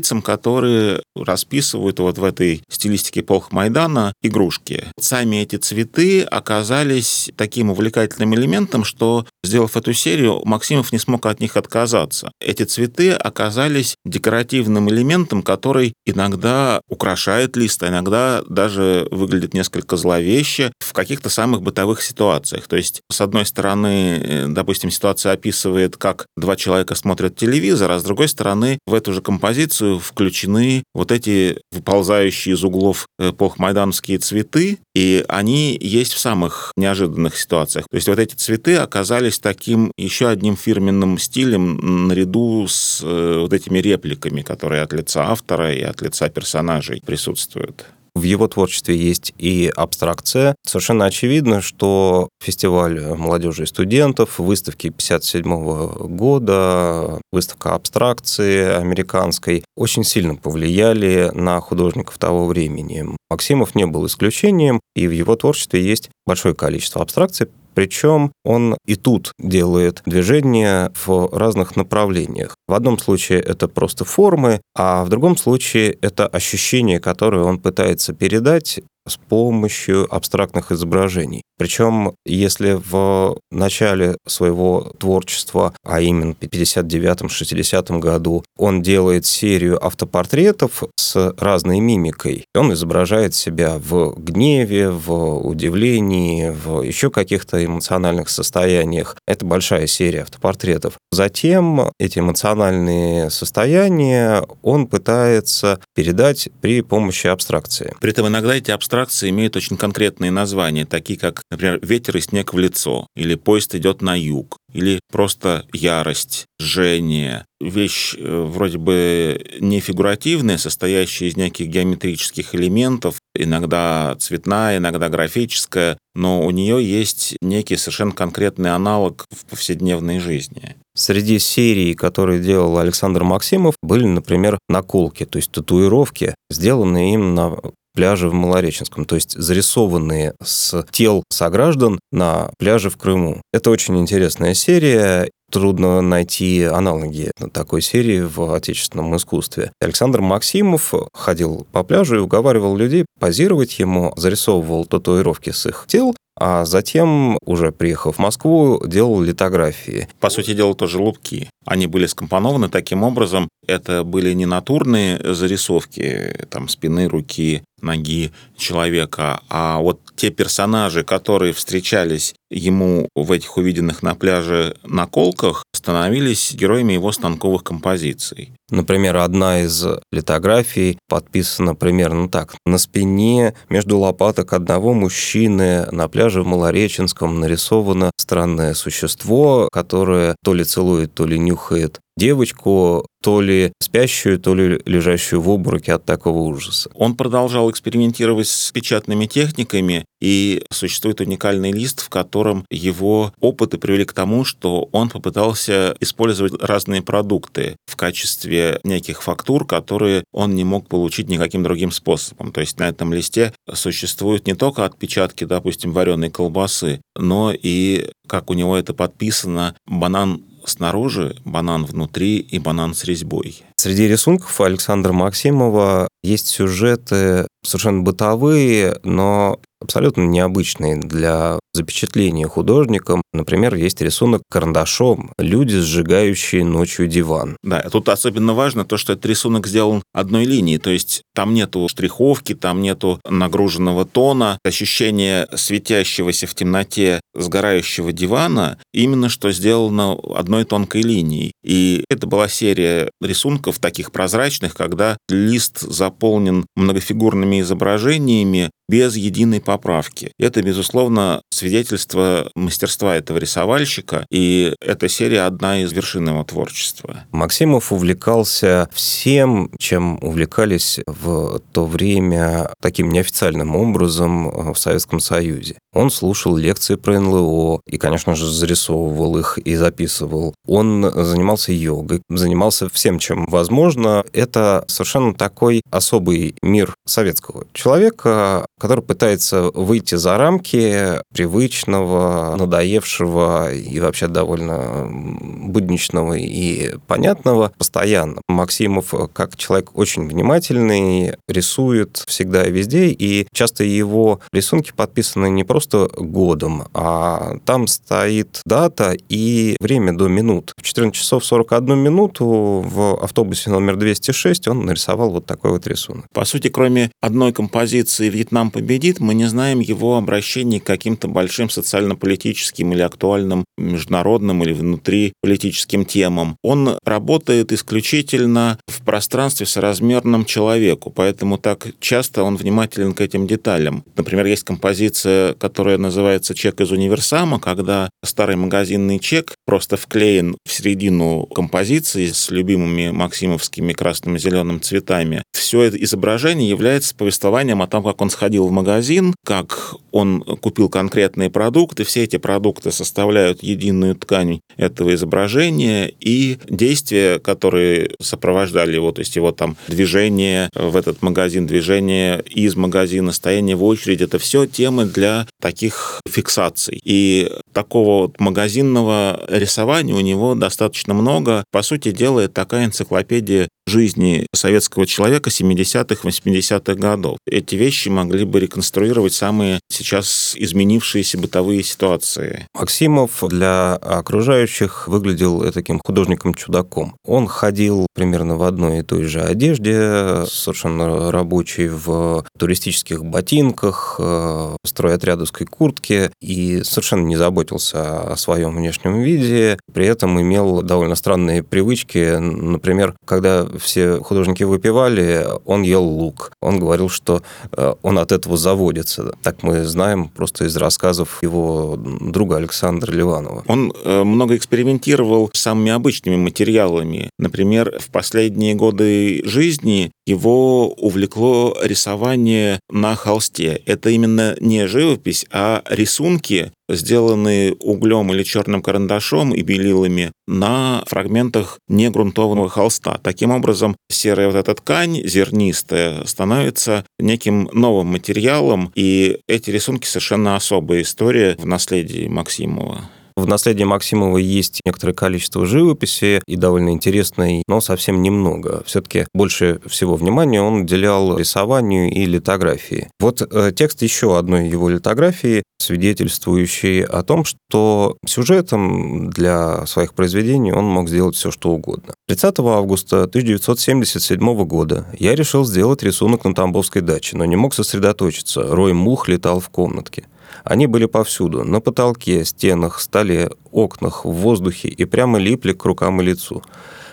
мастерицам, 0.03 0.23
которые 0.23 1.03
расписывают 1.15 1.99
вот 2.01 2.19
в 2.19 2.25
этой 2.25 2.63
стилистике 2.69 3.23
полх 3.23 3.53
Майдана 3.53 4.13
игрушки. 4.23 4.85
Сами 4.99 5.37
эти 5.37 5.57
цветы 5.57 6.23
оказались 6.23 7.31
таким 7.37 7.71
увлекательным 7.71 8.35
элементом, 8.35 8.85
что, 8.85 9.27
сделав 9.45 9.77
эту 9.77 9.93
серию, 9.93 10.43
Максимов 10.45 10.93
не 10.93 10.99
смог 10.99 11.27
от 11.27 11.41
них 11.41 11.57
отказаться. 11.57 12.33
Эти 12.41 12.63
цветы 12.63 13.13
оказались 13.13 13.97
декоративным 14.05 14.89
элементом, 14.89 15.43
который 15.43 15.95
иногда 16.07 16.81
украшает 16.89 17.57
лист, 17.57 17.83
а 17.83 17.89
иногда 17.89 18.43
даже 18.49 19.09
выглядит 19.11 19.55
несколько 19.55 19.97
зловеще 19.97 20.73
в 20.79 20.93
каких-то 20.93 21.29
самых 21.29 21.63
бытовых 21.63 22.03
ситуациях. 22.03 22.69
То 22.69 22.77
есть, 22.77 23.01
с 23.11 23.21
одной 23.21 23.47
стороны, 23.47 24.21
э, 24.23 24.47
допустим, 24.49 24.91
ситуация 24.91 25.33
описывает, 25.33 25.97
как 25.97 26.27
два 26.37 26.57
человека 26.57 26.95
смотрят 26.95 27.37
телевизор, 27.37 27.91
а 27.91 27.99
с 27.99 28.05
другой 28.05 28.29
стороны, 28.29 28.79
в 28.87 28.95
эту 28.95 29.13
же 29.13 29.21
композицию 29.21 29.99
включены 29.99 30.85
вот 30.95 31.11
эти 31.11 31.59
выползающие 31.73 32.55
из 32.55 32.65
углов 32.65 33.07
эпох 33.19 33.59
майдановские 33.59 34.19
цветы, 34.19 34.79
и 34.95 35.25
они 35.29 35.77
есть 35.81 36.13
в 36.13 36.19
самых 36.19 36.73
неожиданных 36.77 37.37
ситуациях. 37.37 37.87
То 37.91 37.97
есть 37.97 38.09
вот 38.09 38.19
эти 38.19 38.35
цветы 38.35 38.77
оказались 38.77 39.32
таким 39.39 39.93
еще 39.97 40.29
одним 40.29 40.57
фирменным 40.57 41.19
стилем 41.19 42.09
наряду 42.09 42.67
с 42.69 43.03
э, 43.03 43.39
вот 43.41 43.53
этими 43.53 43.79
репликами, 43.79 44.43
которые 44.43 44.83
от 44.83 44.93
лица 44.93 45.31
автора 45.31 45.73
и 45.75 45.83
от 45.83 46.03
лица 46.03 46.29
персонажей 46.29 47.03
присутствуют. 47.05 47.87
В 48.15 48.25
его 48.25 48.47
творчестве 48.47 48.95
есть 48.97 49.33
и 49.39 49.73
абстракция. 49.75 50.55
Совершенно 50.67 51.07
очевидно, 51.07 51.63
что 51.63 52.29
фестиваль 52.43 53.01
молодежи 53.01 53.63
и 53.63 53.67
студентов, 53.67 54.39
выставки 54.39 54.89
1957 54.89 56.17
года, 56.17 57.21
выставка 57.33 57.75
абстракции 57.75 58.65
американской 58.65 59.65
очень 59.77 60.05
сильно 60.05 60.35
повлияли 60.35 61.31
на 61.33 61.59
художников 61.61 62.19
того 62.19 62.47
времени. 62.47 63.07
Максимов 63.31 63.75
не 63.75 63.87
был 63.87 64.05
исключением, 64.07 64.81
и 64.95 65.07
в 65.07 65.13
его 65.13 65.35
творчестве 65.35 65.83
есть 65.83 66.11
большое 66.27 66.55
количество 66.55 67.01
абстракций, 67.01 67.49
причем 67.75 68.33
он 68.45 68.77
и 68.87 68.95
тут 68.97 69.33
делает 69.39 70.03
движения 70.07 70.93
в 71.05 71.29
разных 71.33 71.77
направлениях. 71.77 72.57
В 72.69 72.75
одном 72.75 72.99
случае 72.99 73.41
это 73.41 73.69
просто 73.69 74.05
формы, 74.05 74.61
а 74.77 75.05
в 75.05 75.09
другом 75.09 75.37
случае 75.37 75.93
это 76.01 76.27
ощущение, 76.27 77.01
которое 77.01 77.43
он 77.43 77.59
пытается 77.59 78.13
передать 78.13 78.81
с 79.09 79.17
помощью 79.17 80.13
абстрактных 80.15 80.73
изображений. 80.73 81.43
Причем, 81.59 82.15
если 82.25 82.73
в 82.73 83.37
начале 83.51 84.17
своего 84.27 84.93
творчества, 84.99 85.75
а 85.85 86.01
именно 86.01 86.35
в 86.35 86.39
59-60 86.39 87.99
году, 87.99 88.45
он 88.57 88.83
делает 88.83 89.27
серию 89.27 89.85
автопортретов 89.85 90.85
с 90.97 91.35
разной 91.39 91.81
мимикой, 91.81 92.47
он 92.55 92.73
изображает 92.73 93.35
себя 93.35 93.79
в 93.79 94.15
гневе, 94.17 94.91
в 94.91 95.47
удивлении, 95.47 96.51
в 96.51 96.83
еще 96.83 97.11
каких-то 97.11 97.65
эмоциональных 97.65 98.29
состояниях. 98.29 99.17
Это 99.27 99.45
большая 99.45 99.87
серия 99.87 100.23
автопортретов. 100.23 100.95
Затем 101.13 101.93
эти 102.01 102.19
эмоциональные 102.19 103.31
состояния 103.31 104.45
он 104.63 104.87
пытается 104.87 105.81
передать 105.95 106.49
при 106.61 106.81
помощи 106.81 107.27
абстракции. 107.27 107.95
При 108.01 108.11
этом 108.11 108.27
иногда 108.27 108.55
эти 108.55 108.71
абстракции 108.71 108.92
абстракции 108.93 109.31
имеют 109.31 109.57
очень 109.57 109.79
конкретные 109.79 110.31
названия, 110.31 110.85
такие 110.85 111.19
как, 111.19 111.41
например, 111.51 111.79
«Ветер 111.83 112.19
и 112.19 112.21
снег 112.21 112.53
в 112.53 112.59
лицо» 112.59 113.07
или 113.17 113.37
«Поезд 113.37 113.75
идет 113.75 114.03
на 114.03 114.15
юг» 114.21 114.59
или 114.75 115.01
просто 115.11 115.65
ярость, 115.73 116.45
жжение. 116.61 117.47
Вещь 117.59 118.15
э, 118.19 118.43
вроде 118.43 118.77
бы 118.77 119.43
не 119.61 119.81
фигуративная, 119.81 120.59
состоящая 120.59 121.29
из 121.29 121.37
неких 121.37 121.69
геометрических 121.69 122.55
элементов, 122.55 123.17
иногда 123.35 124.15
цветная, 124.19 124.77
иногда 124.77 125.09
графическая, 125.09 125.97
но 126.15 126.43
у 126.43 126.51
нее 126.51 126.85
есть 126.85 127.37
некий 127.41 127.77
совершенно 127.77 128.13
конкретный 128.13 128.75
аналог 128.75 129.25
в 129.31 129.47
повседневной 129.47 130.19
жизни. 130.19 130.77
Среди 130.95 131.39
серий, 131.39 131.95
которые 131.95 132.43
делал 132.43 132.77
Александр 132.77 133.25
Максимов, 133.25 133.75
были, 133.83 134.05
например, 134.05 134.59
наколки, 134.69 135.25
то 135.25 135.37
есть 135.37 135.51
татуировки, 135.51 136.35
сделанные 136.51 137.15
им 137.15 137.35
на 137.35 137.57
пляже 137.95 138.29
в 138.29 138.35
Малореченском, 138.35 139.05
то 139.05 139.15
есть 139.15 139.33
зарисованные 139.39 140.35
с 140.43 140.85
тел 140.91 141.25
сограждан 141.31 142.01
на 142.11 142.51
пляже 142.59 142.91
в 142.91 142.97
Крыму. 142.97 143.43
Это 143.53 143.71
очень 143.71 143.99
интересная 143.99 144.55
серия, 144.55 145.31
трудно 145.51 146.01
найти 146.01 146.65
аналоги 146.65 147.31
такой 147.53 147.83
серии 147.83 148.21
в 148.21 148.55
отечественном 148.55 149.15
искусстве. 149.17 149.73
Александр 149.81 150.21
Максимов 150.21 150.95
ходил 151.13 151.67
по 151.71 151.85
пляжу 151.85 152.17
и 152.17 152.21
уговаривал 152.21 152.77
людей 152.77 153.05
позировать 153.21 153.79
ему, 153.79 154.13
зарисовывал 154.17 154.87
татуировки 154.87 155.51
с 155.51 155.67
их 155.67 155.85
тел, 155.87 156.15
а 156.37 156.65
затем, 156.65 157.39
уже 157.45 157.73
приехав 157.73 158.17
в 158.17 158.19
Москву, 158.19 158.83
делал 158.87 159.21
литографии. 159.21 160.09
По 160.21 160.31
сути 160.31 160.55
дела, 160.55 160.75
тоже 160.75 160.99
лупки. 160.99 161.51
Они 161.65 161.87
были 161.87 162.07
скомпонованы 162.07 162.69
таким 162.69 163.03
образом. 163.03 163.49
Это 163.67 164.03
были 164.03 164.33
не 164.33 164.47
натурные 164.47 165.35
зарисовки 165.35 166.47
там, 166.51 166.69
спины, 166.69 167.09
руки, 167.09 167.63
ноги 167.83 168.33
человека, 168.57 169.41
а 169.49 169.79
вот 169.79 170.01
те 170.17 170.31
персонажи, 170.31 171.03
которые 171.03 171.53
встречались 171.53 172.35
ему 172.51 173.09
в 173.15 173.33
этих 173.33 173.57
увиденных 173.57 174.03
на 174.03 174.15
пляже 174.15 174.77
наколках, 174.85 175.62
становились 175.83 176.55
героями 176.55 176.93
его 176.93 177.11
станковых 177.11 177.65
композиций. 177.65 178.53
Например, 178.71 179.17
одна 179.17 179.63
из 179.63 179.85
литографий 180.13 180.97
подписана 181.09 181.75
примерно 181.75 182.29
так. 182.29 182.55
На 182.65 182.79
спине 182.79 183.55
между 183.69 183.99
лопаток 183.99 184.53
одного 184.53 184.95
мужчины 184.95 185.87
на 185.91 186.09
пляже 186.09 186.43
в 186.43 186.47
Малореченском 186.47 187.41
нарисовано 187.41 188.13
странное 188.17 188.75
существо, 188.75 189.69
которое 189.73 190.37
то 190.45 190.55
ли 190.55 190.63
целует, 190.63 191.15
то 191.15 191.27
ли 191.27 191.37
нюхает 191.37 191.99
девочку, 192.17 193.07
то 193.23 193.41
ли 193.41 193.73
спящую, 193.81 194.39
то 194.39 194.55
ли 194.55 194.81
лежащую 194.85 195.41
в 195.41 195.51
обмороке 195.51 195.95
от 195.95 196.05
такого 196.05 196.39
ужаса. 196.41 196.91
Он 196.95 197.17
продолжал 197.17 197.71
экспериментировать 197.71 198.49
с 198.49 198.73
печатными 198.73 199.27
техниками, 199.27 200.05
и 200.23 200.65
существует 200.71 201.21
уникальный 201.21 201.73
лист, 201.73 202.01
в 202.01 202.09
котором 202.09 202.65
его 202.71 203.33
опыты 203.41 203.77
привели 203.77 204.05
к 204.05 204.13
тому, 204.13 204.45
что 204.45 204.89
он 204.93 205.09
попытался 205.09 205.97
использовать 205.99 206.55
разные 206.63 207.03
продукты 207.03 207.75
в 207.87 207.97
качестве 207.97 208.79
неких 208.85 209.21
фактур, 209.21 209.67
которые 209.67 210.23
он 210.33 210.55
не 210.55 210.63
мог 210.63 210.87
получить 210.89 211.29
никаким 211.29 211.65
другим 211.65 211.91
способом. 211.91 212.53
То 212.53 212.61
есть 212.61 212.79
на 212.79 212.89
этом 212.89 213.13
листе 213.13 213.53
существуют 213.73 214.47
не 214.47 214.55
только 214.55 214.85
отпечатки, 214.85 215.43
допустим, 215.43 215.93
вареной 215.93 216.31
колбасы, 216.31 217.01
но 217.17 217.53
и, 217.53 218.09
как 218.29 218.49
у 218.49 218.55
него 218.55 218.77
это 218.77 218.95
подписано, 218.95 219.75
банан 219.87 220.45
снаружи, 220.67 221.37
банан 221.45 221.85
внутри 221.85 222.39
и 222.39 222.59
банан 222.59 222.95
с 222.95 223.05
резьбой. 223.05 223.63
Среди 223.77 224.07
рисунков 224.07 224.61
Александра 224.61 225.13
Максимова 225.13 226.09
есть 226.23 226.47
сюжеты 226.47 227.49
совершенно 227.65 228.03
бытовые, 228.03 228.99
но 229.03 229.59
абсолютно 229.81 230.23
необычные 230.23 230.97
для 230.97 231.59
запечатления 231.73 232.47
художником. 232.47 233.23
Например, 233.33 233.75
есть 233.75 234.01
рисунок 234.01 234.43
карандашом 234.51 235.33
«Люди, 235.39 235.79
сжигающие 235.79 236.65
ночью 236.65 237.07
диван». 237.09 237.57
Да, 237.63 237.81
тут 237.91 238.09
особенно 238.09 238.55
важно 238.55 238.85
то, 238.85 238.97
что 238.97 239.15
этот 239.15 239.27
рисунок 239.27 239.67
сделан 239.67 240.03
одной 240.13 240.45
линией, 240.45 240.79
то 240.79 240.91
есть 240.91 241.23
там 241.35 241.55
нету 241.55 241.87
штриховки, 241.89 242.55
там 242.55 242.83
нету 242.83 243.21
нагруженного 243.29 244.05
тона, 244.05 244.59
ощущение 244.65 245.49
светящегося 245.55 246.47
в 246.47 246.55
темноте 246.55 247.21
сгорающего 247.35 248.13
дивана 248.13 248.79
именно 248.93 249.29
что 249.29 249.51
сделано 249.53 250.19
одной 250.35 250.65
тонкой 250.65 251.03
линией. 251.03 251.53
И 251.65 252.05
это 252.09 252.27
была 252.27 252.49
серия 252.49 253.11
рисунков 253.21 253.79
таких 253.79 254.13
прозрачных, 254.13 254.75
когда 254.75 255.17
лист 255.29 255.81
заполнен 255.81 256.67
многофигурными 256.77 257.61
изображениями 257.61 258.71
без 258.89 259.17
единой 259.17 259.61
поправки. 259.61 260.33
Это, 260.39 260.61
безусловно, 260.63 261.41
свидетельство 261.63 262.51
мастерства 262.57 263.15
этого 263.15 263.39
рисовальщика, 263.39 264.27
и 264.33 264.75
эта 264.81 265.09
серия 265.09 265.43
одна 265.43 265.83
из 265.83 265.93
вершин 265.93 266.29
его 266.29 266.43
творчества. 266.43 267.25
Максимов 267.31 267.93
увлекался 267.93 268.89
всем, 268.93 269.71
чем 269.79 270.19
увлекались 270.23 270.99
в 271.07 271.61
то 271.73 271.87
время 271.87 272.73
таким 272.83 273.11
неофициальным 273.11 273.77
образом 273.77 274.73
в 274.73 274.77
Советском 274.77 275.21
Союзе. 275.21 275.77
Он 275.95 276.11
слушал 276.11 276.57
лекции 276.57 276.97
про 276.97 277.21
НЛО 277.21 277.83
и, 277.87 277.97
конечно 277.97 278.35
же, 278.35 278.51
зарисовывал 278.51 279.39
их 279.39 279.59
и 279.59 279.77
записывал. 279.77 280.55
Он 280.67 281.13
занимался 281.15 281.73
йогой, 281.73 282.23
занимался 282.29 282.89
всем, 282.89 283.21
чем 283.21 283.47
возможно. 283.47 284.25
Это 284.33 284.85
совершенно 284.89 285.33
такой 285.35 285.83
особый 285.91 286.57
мир 286.63 286.95
советского 287.07 287.67
человека, 287.73 288.67
который 288.81 289.05
пытается 289.05 289.71
выйти 289.75 290.15
за 290.15 290.39
рамки 290.39 291.21
привычного, 291.53 292.57
надоевшего 292.57 293.73
и 293.73 294.01
вообще 294.01 294.27
довольно 294.27 295.07
будничного 295.09 296.35
и 296.35 296.97
понятного 297.07 297.73
постоянно. 297.77 298.41
Максимов, 298.49 299.15
как 299.33 299.57
человек 299.57 299.91
очень 299.95 300.27
внимательный, 300.27 301.35
рисует 301.49 302.25
всегда 302.27 302.67
и 302.67 302.73
везде, 302.73 303.09
и 303.09 303.47
часто 303.53 303.85
его 303.85 304.41
рисунки 304.53 304.93
подписаны 304.97 305.51
не 305.51 305.65
просто 305.65 306.09
годом, 306.17 306.85
а 306.95 307.59
там 307.65 307.87
стоит 307.87 308.61
дата 308.65 309.15
и 309.29 309.77
время 309.81 310.13
до 310.17 310.29
минут. 310.29 310.73
В 310.77 310.83
14 310.83 311.15
часов 311.15 311.45
41 311.45 311.99
минуту 311.99 312.47
в 312.47 313.23
автобусе 313.23 313.71
номер 313.71 313.97
206 313.97 314.69
он 314.69 314.87
нарисовал 314.87 315.31
вот 315.31 315.47
такой 315.47 315.73
вот 315.73 315.87
рисунок. 315.87 316.25
По 316.33 316.45
сути, 316.45 316.69
кроме 316.69 317.11
одной 317.21 317.53
композиции 317.53 318.29
«Вьетнам 318.29 318.71
победит», 318.71 319.21
мы 319.21 319.35
не 319.35 319.47
знаем 319.47 319.81
его 319.81 320.17
обращений 320.17 320.81
к 320.81 320.85
каким-то 320.85 321.29
большим 321.29 321.42
социально-политическим 321.51 322.93
или 322.93 323.03
актуальным 323.03 323.65
международным 323.77 324.63
или 324.63 324.73
внутри 324.73 325.33
политическим 325.43 326.05
темам. 326.05 326.57
Он 326.63 326.99
работает 327.05 327.73
исключительно 327.73 328.79
в 328.87 329.05
пространстве 329.05 329.67
соразмерном 329.67 330.45
человеку, 330.45 331.11
поэтому 331.11 331.59
так 331.59 331.89
часто 332.01 332.43
он 332.43 332.57
внимателен 332.57 333.15
к 333.15 333.21
этим 333.21 333.47
деталям. 333.47 334.05
Например, 334.17 334.47
есть 334.47 334.65
композиция, 334.65 335.55
которая 335.55 335.99
называется 335.99 336.55
«Чек 336.55 336.81
из 336.81 336.91
универсама», 336.91 337.59
когда 337.59 338.11
старый 338.25 338.57
магазинный 338.57 339.19
чек 339.19 339.55
просто 339.67 339.97
вклеен 339.97 340.57
в 340.67 340.73
середину 340.73 341.47
композиции 341.47 342.27
с 342.27 342.51
любимыми 342.51 343.11
максимовскими 343.11 343.93
красным 343.93 344.37
и 344.37 344.39
зеленым 344.39 344.81
цветами. 344.81 345.43
Все 345.53 345.83
это 345.83 345.97
изображение 346.03 346.69
является 346.69 347.15
повествованием 347.15 347.83
о 347.83 347.87
том, 347.87 348.03
как 348.05 348.21
он 348.21 348.31
сходил 348.31 348.67
в 348.67 348.71
магазин, 348.71 349.35
как 349.45 349.95
он 350.11 350.43
купил 350.61 350.89
конкретные 351.33 351.51
продукты, 351.51 352.05
все 352.05 352.25
эти 352.25 352.37
продукты 352.37 352.93
составляют 352.93 353.63
единую 353.63 354.15
ткань 354.15 354.61
этого 354.77 355.15
изображения, 355.15 356.13
и 356.21 356.59
действия, 356.69 357.39
которые 357.39 358.11
сопровождали 358.21 358.95
его, 358.95 359.13
то 359.13 359.21
есть 359.21 359.37
его 359.37 359.53
там 359.53 359.77
движение 359.89 360.69
в 360.75 360.97
этот 360.97 361.23
магазин, 361.23 361.67
движение 361.67 362.43
из 362.43 362.77
магазина, 362.77 363.33
стояние 363.33 363.77
в 363.77 363.85
очередь, 363.85 364.21
это 364.21 364.39
все 364.39 364.67
темы 364.67 365.07
для 365.07 365.47
таких 365.61 366.21
фиксаций. 366.29 367.01
И 367.03 367.51
такого 367.73 368.23
вот 368.23 368.41
магазинного 368.41 369.41
рисования 369.49 370.15
у 370.15 370.21
него 370.21 370.55
достаточно 370.55 371.15
много. 371.15 371.65
По 371.73 371.83
сути 371.83 372.13
дела, 372.13 372.41
это 372.41 372.55
такая 372.55 372.85
энциклопедия 372.85 373.69
жизни 373.93 374.47
советского 374.55 375.07
человека 375.07 375.51
70-х, 375.51 376.27
80-х 376.27 376.95
годов. 376.95 377.37
Эти 377.47 377.75
вещи 377.77 378.09
могли 378.09 378.45
бы 378.45 378.59
реконструировать 378.59 379.35
самые 379.35 379.81
сейчас 379.91 380.55
изменившиеся 380.57 381.37
бытовые 381.39 381.83
ситуации. 381.83 382.67
Максимов 382.75 383.43
для 383.49 383.95
окружающих 383.95 385.09
выглядел 385.09 385.71
таким 385.73 386.01
художником-чудаком. 386.05 387.17
Он 387.25 387.47
ходил 387.47 388.07
примерно 388.15 388.57
в 388.57 388.63
одной 388.63 389.01
и 389.01 389.03
той 389.03 389.25
же 389.25 389.43
одежде, 389.43 390.47
совершенно 390.47 391.31
рабочий 391.31 391.89
в 391.89 392.45
туристических 392.59 393.25
ботинках, 393.25 394.17
в 394.19 394.79
стройотрядовской 394.85 395.67
куртке 395.67 396.33
и 396.41 396.83
совершенно 396.83 397.27
не 397.27 397.37
заботился 397.37 398.33
о 398.33 398.37
своем 398.37 398.75
внешнем 398.77 399.21
виде. 399.21 399.79
При 399.93 400.07
этом 400.07 400.41
имел 400.41 400.83
довольно 400.83 401.15
странные 401.15 401.63
привычки. 401.63 402.39
Например, 402.39 403.15
когда 403.27 403.67
все 403.83 404.19
художники 404.19 404.63
выпивали, 404.63 405.47
он 405.65 405.83
ел 405.83 406.05
лук. 406.05 406.53
Он 406.61 406.79
говорил, 406.79 407.09
что 407.09 407.43
э, 407.73 407.95
он 408.03 408.19
от 408.19 408.33
этого 408.33 408.57
заводится. 408.57 409.35
Так 409.43 409.63
мы 409.63 409.85
знаем 409.85 410.29
просто 410.29 410.65
из 410.65 410.77
рассказов 410.77 411.43
его 411.43 411.97
друга 411.97 412.57
Александра 412.57 413.13
Ливанова. 413.13 413.65
Он 413.67 413.93
э, 414.05 414.23
много 414.25 414.57
экспериментировал 414.57 415.51
с 415.53 415.61
самыми 415.61 415.93
обычными 415.93 416.37
материалами. 416.37 417.31
Например, 417.39 417.99
в 417.99 418.11
последние 418.11 418.75
годы 418.75 419.43
жизни 419.45 420.13
его 420.27 420.89
увлекло 420.89 421.77
рисование 421.83 422.79
на 422.91 423.15
холсте. 423.17 423.83
Это 423.87 424.11
именно 424.11 424.57
не 424.61 424.87
живопись, 424.87 425.47
а 425.51 425.83
рисунки, 425.89 426.73
сделанные 426.89 427.75
углем 427.75 428.33
или 428.33 428.43
черным 428.43 428.83
карандашом 428.83 429.55
и 429.55 429.63
белилами 429.63 430.33
на 430.47 431.03
фрагментах 431.07 431.79
негрунтованного 431.89 432.69
холста. 432.69 433.19
Таким 433.23 433.51
образом, 433.51 433.97
серая 434.11 434.49
вот 434.49 434.57
эта 434.57 434.75
ткань 434.75 435.21
зернистая 435.25 436.25
становится 436.25 437.05
неким 437.19 437.69
новым 437.73 438.09
материалом, 438.09 438.93
и 438.95 439.39
эти 439.47 439.71
рисунки 439.71 440.07
совершенно 440.07 440.57
особая 440.57 441.03
история 441.03 441.57
в 441.59 441.67
наследии 441.67 442.29
Максимова. 442.29 443.11
В 443.37 443.47
наследии 443.47 443.85
Максимова 443.85 444.37
есть 444.39 444.81
некоторое 444.85 445.15
количество 445.15 445.67
живописи 445.67 446.43
и 446.47 446.57
довольно 446.57 446.91
интересной, 446.91 447.63
но 447.67 447.81
совсем 447.81 448.23
немного. 448.23 448.83
Все-таки 448.87 449.27
больше 449.35 449.81
всего 449.87 450.17
внимания 450.17 450.61
он 450.61 450.83
уделял 450.83 451.39
рисованию 451.39 452.11
и 452.11 452.25
литографии. 452.25 453.09
Вот 453.21 453.43
э, 453.43 453.73
текст 453.75 454.03
еще 454.03 454.39
одной 454.39 454.69
его 454.69 454.89
литографии, 454.89 455.63
свидетельствующий 455.79 457.05
о 457.05 457.23
том, 457.23 457.45
что 457.45 458.17
сюжетом 458.27 459.31
для 459.31 459.87
своих 459.87 460.15
произведений 460.15 460.73
он 460.73 460.85
мог 460.85 461.09
сделать 461.09 461.35
все, 461.35 461.51
что 461.51 461.71
угодно. 461.71 462.15
30 462.29 462.59
августа 462.61 463.25
1977 463.25 464.65
года 464.65 465.07
я 465.19 465.35
решил 465.35 465.65
сделать 465.65 466.03
рисунок 466.03 466.45
на 466.45 466.55
Тамбовской 466.55 467.03
даче, 467.03 467.37
но 467.37 467.45
не 467.45 467.57
мог 467.57 467.75
сосредоточиться. 467.75 468.63
Рой 468.63 468.93
мух 468.93 469.29
летал 469.29 469.61
в 469.61 469.69
комнатке. 469.71 470.25
Они 470.65 470.87
были 470.87 471.07
повсюду, 471.07 471.65
на 471.65 471.81
потолке, 471.81 472.45
стенах, 472.45 473.01
столе, 473.01 473.51
окнах, 473.71 474.25
в 474.25 474.31
воздухе 474.31 474.89
и 474.89 475.05
прямо 475.05 475.39
липли 475.39 475.73
к 475.73 475.85
рукам 475.85 476.21
и 476.21 476.25
лицу. 476.25 476.63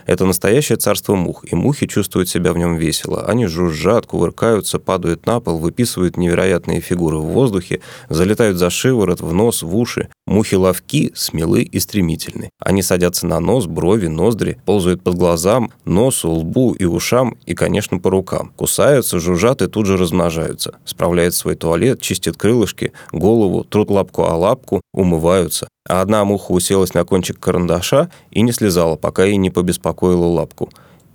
Это 0.09 0.25
настоящее 0.25 0.79
царство 0.79 1.13
мух, 1.13 1.45
и 1.51 1.55
мухи 1.55 1.85
чувствуют 1.85 2.29
себя 2.29 2.51
в 2.51 2.57
нем 2.57 2.77
весело. 2.77 3.25
Они 3.27 3.45
жужжат, 3.45 4.07
кувыркаются, 4.07 4.79
падают 4.79 5.27
на 5.27 5.39
пол, 5.39 5.59
выписывают 5.59 6.17
невероятные 6.17 6.81
фигуры 6.81 7.17
в 7.17 7.25
воздухе, 7.25 7.81
залетают 8.09 8.57
за 8.57 8.71
шиворот, 8.71 9.21
в 9.21 9.31
нос, 9.33 9.61
в 9.61 9.77
уши. 9.77 10.09
Мухи 10.25 10.55
ловки, 10.55 11.11
смелы 11.13 11.61
и 11.61 11.79
стремительны. 11.79 12.49
Они 12.59 12.81
садятся 12.81 13.27
на 13.27 13.39
нос, 13.39 13.67
брови, 13.67 14.07
ноздри, 14.07 14.59
ползают 14.65 15.03
под 15.03 15.13
глазам, 15.13 15.71
носу, 15.85 16.31
лбу 16.31 16.73
и 16.73 16.85
ушам, 16.85 17.37
и, 17.45 17.53
конечно, 17.53 17.99
по 17.99 18.09
рукам. 18.09 18.51
Кусаются, 18.55 19.19
жужжат 19.19 19.61
и 19.61 19.67
тут 19.67 19.85
же 19.85 19.95
размножаются. 19.95 20.79
Справляют 20.85 21.35
свой 21.35 21.53
туалет, 21.53 22.01
чистят 22.01 22.35
крылышки, 22.35 22.93
голову, 23.11 23.63
трут 23.63 23.91
лапку 23.91 24.23
о 24.23 24.35
лапку, 24.35 24.81
умываются 24.91 25.67
а 25.87 26.01
одна 26.01 26.23
муха 26.25 26.51
уселась 26.51 26.93
на 26.93 27.03
кончик 27.05 27.39
карандаша 27.39 28.11
и 28.31 28.41
не 28.41 28.51
слезала, 28.51 28.95
пока 28.95 29.23
ей 29.23 29.37
не 29.37 29.49
побеспокоила 29.49 30.25
лапку. 30.25 30.69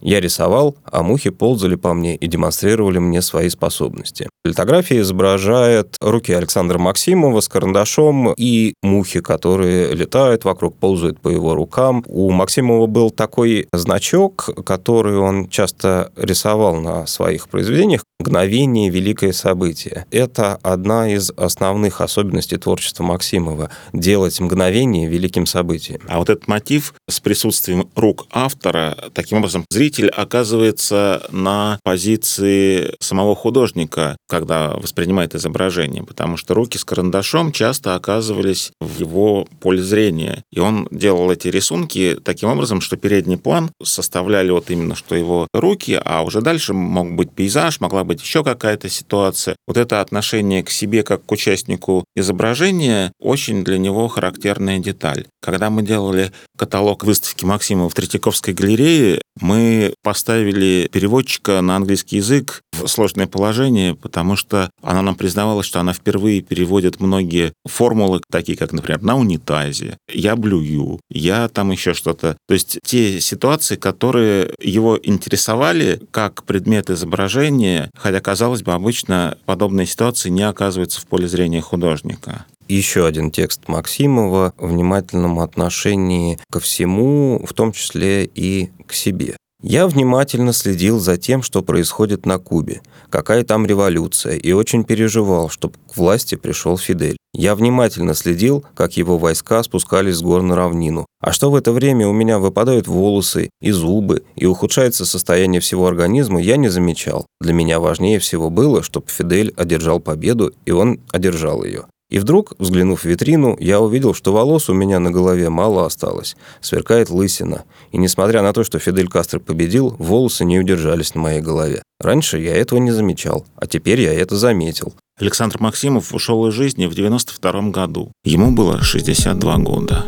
Я 0.05 0.21
рисовал, 0.21 0.77
а 0.85 1.03
мухи 1.03 1.31
ползали 1.31 1.77
по 1.77 1.95
мне 1.95 2.15
и 2.15 2.27
демонстрировали 2.27 2.99
мне 2.99 3.23
свои 3.23 3.49
способности. 3.49 4.29
Литография 4.45 5.01
изображает 5.01 5.97
руки 6.03 6.31
Александра 6.31 6.79
Максимова 6.79 7.41
с 7.41 7.49
карандашом 7.49 8.35
и 8.37 8.75
мухи, 8.83 9.21
которые 9.21 9.95
летают 9.95 10.45
вокруг, 10.45 10.77
ползают 10.77 11.21
по 11.21 11.31
его 11.31 11.55
рукам. 11.55 12.05
У 12.07 12.31
Максимова 12.31 12.87
был 12.87 13.11
такой 13.11 13.67
значок, 13.73 14.51
который 14.67 15.17
он 15.17 15.49
часто 15.49 16.13
рисовал 16.17 16.77
на 16.77 17.07
своих 17.07 17.49
произведениях 17.49 18.05
«Мгновение– 18.21 18.91
великое 18.91 19.33
событие». 19.33 20.05
Это 20.11 20.57
одна 20.63 21.11
из 21.11 21.31
основных 21.31 22.03
особенностей 22.03 22.59
творчества 22.59 23.05
Максимова– 23.05 23.71
делать 23.95 24.39
мгновение 24.39 25.09
великим 25.09 25.47
событием. 25.47 26.03
А 26.09 26.19
вот 26.19 26.29
этот 26.29 26.47
мотив 26.47 26.93
с 27.09 27.21
присутствием 27.21 27.89
рук 27.97 28.27
автора, 28.31 28.97
таким 29.15 29.39
образом, 29.39 29.65
зритель 29.71 29.94
оказывается 30.03 31.27
на 31.31 31.79
позиции 31.83 32.95
самого 33.01 33.35
художника, 33.35 34.17
когда 34.29 34.71
воспринимает 34.75 35.35
изображение, 35.35 36.03
потому 36.03 36.37
что 36.37 36.55
руки 36.55 36.79
с 36.79 36.85
карандашом 36.85 37.53
часто 37.53 37.95
оказывались 37.95 38.73
в 38.81 38.99
его 38.99 39.47
поле 39.61 39.83
зрения. 39.83 40.43
И 40.53 40.61
он 40.61 40.89
делал 40.91 41.31
эти 41.31 41.49
рисунки 41.49 42.17
таким 42.25 42.49
образом, 42.51 42.81
что 42.81 42.97
передний 42.97 43.39
план 43.39 43.71
составляли 43.83 44.51
вот 44.51 44.71
именно 44.71 44.95
что 44.95 45.15
его 45.15 45.47
руки, 45.53 46.01
а 46.05 46.23
уже 46.23 46.41
дальше 46.41 46.73
мог 46.73 47.13
быть 47.13 47.33
пейзаж, 47.33 47.81
могла 47.81 48.05
быть 48.05 48.23
еще 48.23 48.45
какая-то 48.45 48.89
ситуация. 48.89 49.57
Вот 49.67 49.77
это 49.77 50.01
отношение 50.01 50.63
к 50.63 50.71
себе 50.71 51.03
как 51.03 51.25
к 51.25 51.33
участнику 51.33 52.05
изображения 52.17 53.13
очень 53.21 53.65
для 53.65 53.79
него 53.79 54.09
характерная 54.09 54.79
деталь. 54.79 55.27
Когда 55.45 55.69
мы 55.69 55.83
делали 55.83 56.33
каталог 56.57 57.05
выставки 57.05 57.45
Максима 57.45 57.91
в 57.91 57.93
Третьяковской 57.93 58.55
галерее, 58.55 59.21
мы 59.39 59.93
поставили 60.03 60.89
переводчика 60.91 61.61
на 61.61 61.77
английский 61.77 62.17
язык 62.17 62.63
в 62.73 62.87
сложное 62.87 63.27
положение, 63.27 63.95
потому 63.95 64.37
что 64.37 64.71
она 64.81 65.03
нам 65.03 65.17
признавалась, 65.17 65.67
что 65.67 65.81
она 65.81 65.93
впервые 65.93 66.41
переводит 66.41 66.99
многие 66.99 67.53
формулы, 67.67 68.23
такие 68.31 68.57
как, 68.57 68.73
например, 68.73 69.03
на 69.03 69.19
унитазе, 69.19 69.99
я 70.11 70.35
блюю, 70.35 70.99
я 71.11 71.49
там 71.49 71.73
еще 71.73 71.93
что-то. 71.93 72.39
То 72.49 72.55
есть 72.55 72.79
те 72.83 73.21
ситуации, 73.21 73.77
которые 73.77 74.55
его 74.63 74.99
интересовали 75.03 76.01
как 76.11 76.45
предмет 76.45 76.89
изображения, 76.89 77.91
хотя, 77.95 78.21
казалось 78.21 78.63
бы, 78.63 78.73
обычно 78.73 79.37
подобные 79.45 79.87
ситуации 79.87 80.31
не 80.31 80.49
оказываются 80.49 81.03
в 81.03 81.07
поле 81.07 81.29
зрения 81.29 81.61
художника 81.61 82.47
еще 82.69 83.07
один 83.07 83.31
текст 83.31 83.69
Максимова 83.69 84.53
в 84.59 84.69
внимательном 84.69 85.41
отношении 85.41 86.39
ко 86.51 86.61
всему, 86.61 87.45
в 87.47 87.53
том 87.53 87.73
числе 87.73 88.25
и 88.25 88.71
к 88.87 88.93
себе. 88.93 89.37
Я 89.67 89.87
внимательно 89.87 90.53
следил 90.53 91.01
за 91.01 91.17
тем, 91.17 91.43
что 91.43 91.63
происходит 91.63 92.27
на 92.27 92.39
Кубе, 92.39 92.83
какая 93.09 93.45
там 93.45 93.65
революция, 93.65 94.37
и 94.37 94.53
очень 94.53 94.85
переживал, 94.85 95.49
чтобы 95.49 95.77
к 95.91 95.97
власти 95.97 96.35
пришел 96.35 96.77
Фидель. 96.77 97.17
Я 97.33 97.55
внимательно 97.55 98.13
следил, 98.13 98.63
как 98.75 98.99
его 98.99 99.17
войска 99.17 99.63
спускались 99.63 100.17
с 100.17 100.23
гор 100.23 100.43
на 100.43 100.55
равнину. 100.55 101.07
А 101.19 101.33
что 101.33 101.51
в 101.51 101.55
это 101.55 101.73
время 101.73 102.07
у 102.07 102.13
меня 102.13 102.39
выпадают 102.39 102.87
волосы 102.89 103.49
и 103.63 103.71
зубы, 103.71 104.25
и 104.37 104.45
ухудшается 104.45 105.07
состояние 105.07 105.63
всего 105.63 105.87
организма, 105.87 106.43
я 106.43 106.59
не 106.59 106.69
замечал. 106.69 107.25
Для 107.41 107.55
меня 107.55 107.81
важнее 107.81 108.19
всего 108.19 108.51
было, 108.51 108.83
чтобы 108.83 109.07
Фидель 109.09 109.55
одержал 109.57 109.99
победу, 109.99 110.53
и 110.67 110.73
он 110.73 111.01
одержал 111.11 111.65
ее. 111.65 111.87
И 112.15 112.19
вдруг, 112.21 112.53
взглянув 112.61 113.01
в 113.01 113.05
витрину, 113.07 113.57
я 113.59 113.81
увидел, 113.81 114.15
что 114.15 114.33
волос 114.33 114.71
у 114.71 114.73
меня 114.73 115.01
на 115.01 115.11
голове 115.11 115.51
мало 115.51 115.85
осталось. 115.85 116.37
Сверкает 116.61 117.11
лысина. 117.11 117.65
И 117.91 117.97
несмотря 117.99 118.41
на 118.41 118.53
то, 118.53 118.63
что 118.63 118.79
Фидель 118.79 119.09
Кастро 119.09 119.41
победил, 119.41 119.97
волосы 119.99 120.45
не 120.45 120.61
удержались 120.61 121.17
на 121.17 121.23
моей 121.23 121.41
голове. 121.41 121.83
Раньше 121.99 122.39
я 122.39 122.55
этого 122.55 122.79
не 122.79 122.93
замечал, 122.93 123.45
а 123.57 123.67
теперь 123.67 124.01
я 124.01 124.15
это 124.15 124.37
заметил. 124.37 124.95
Александр 125.19 125.57
Максимов 125.59 126.15
ушел 126.15 126.47
из 126.47 126.55
жизни 126.55 126.87
в 126.87 126.95
92 126.95 127.71
году. 127.71 128.13
Ему 128.23 128.53
было 128.53 128.81
62 128.81 129.57
года. 129.57 130.05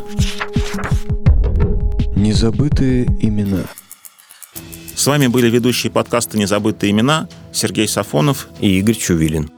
Незабытые 2.15 3.07
имена. 3.21 3.65
С 4.95 5.05
вами 5.09 5.27
были 5.27 5.51
ведущие 5.51 5.91
подкаста 5.91 6.39
«Незабытые 6.39 6.93
имена» 6.93 7.29
Сергей 7.53 7.89
Сафонов 7.89 8.47
и 8.61 8.79
Игорь 8.79 8.95
Чувилин. 8.95 9.51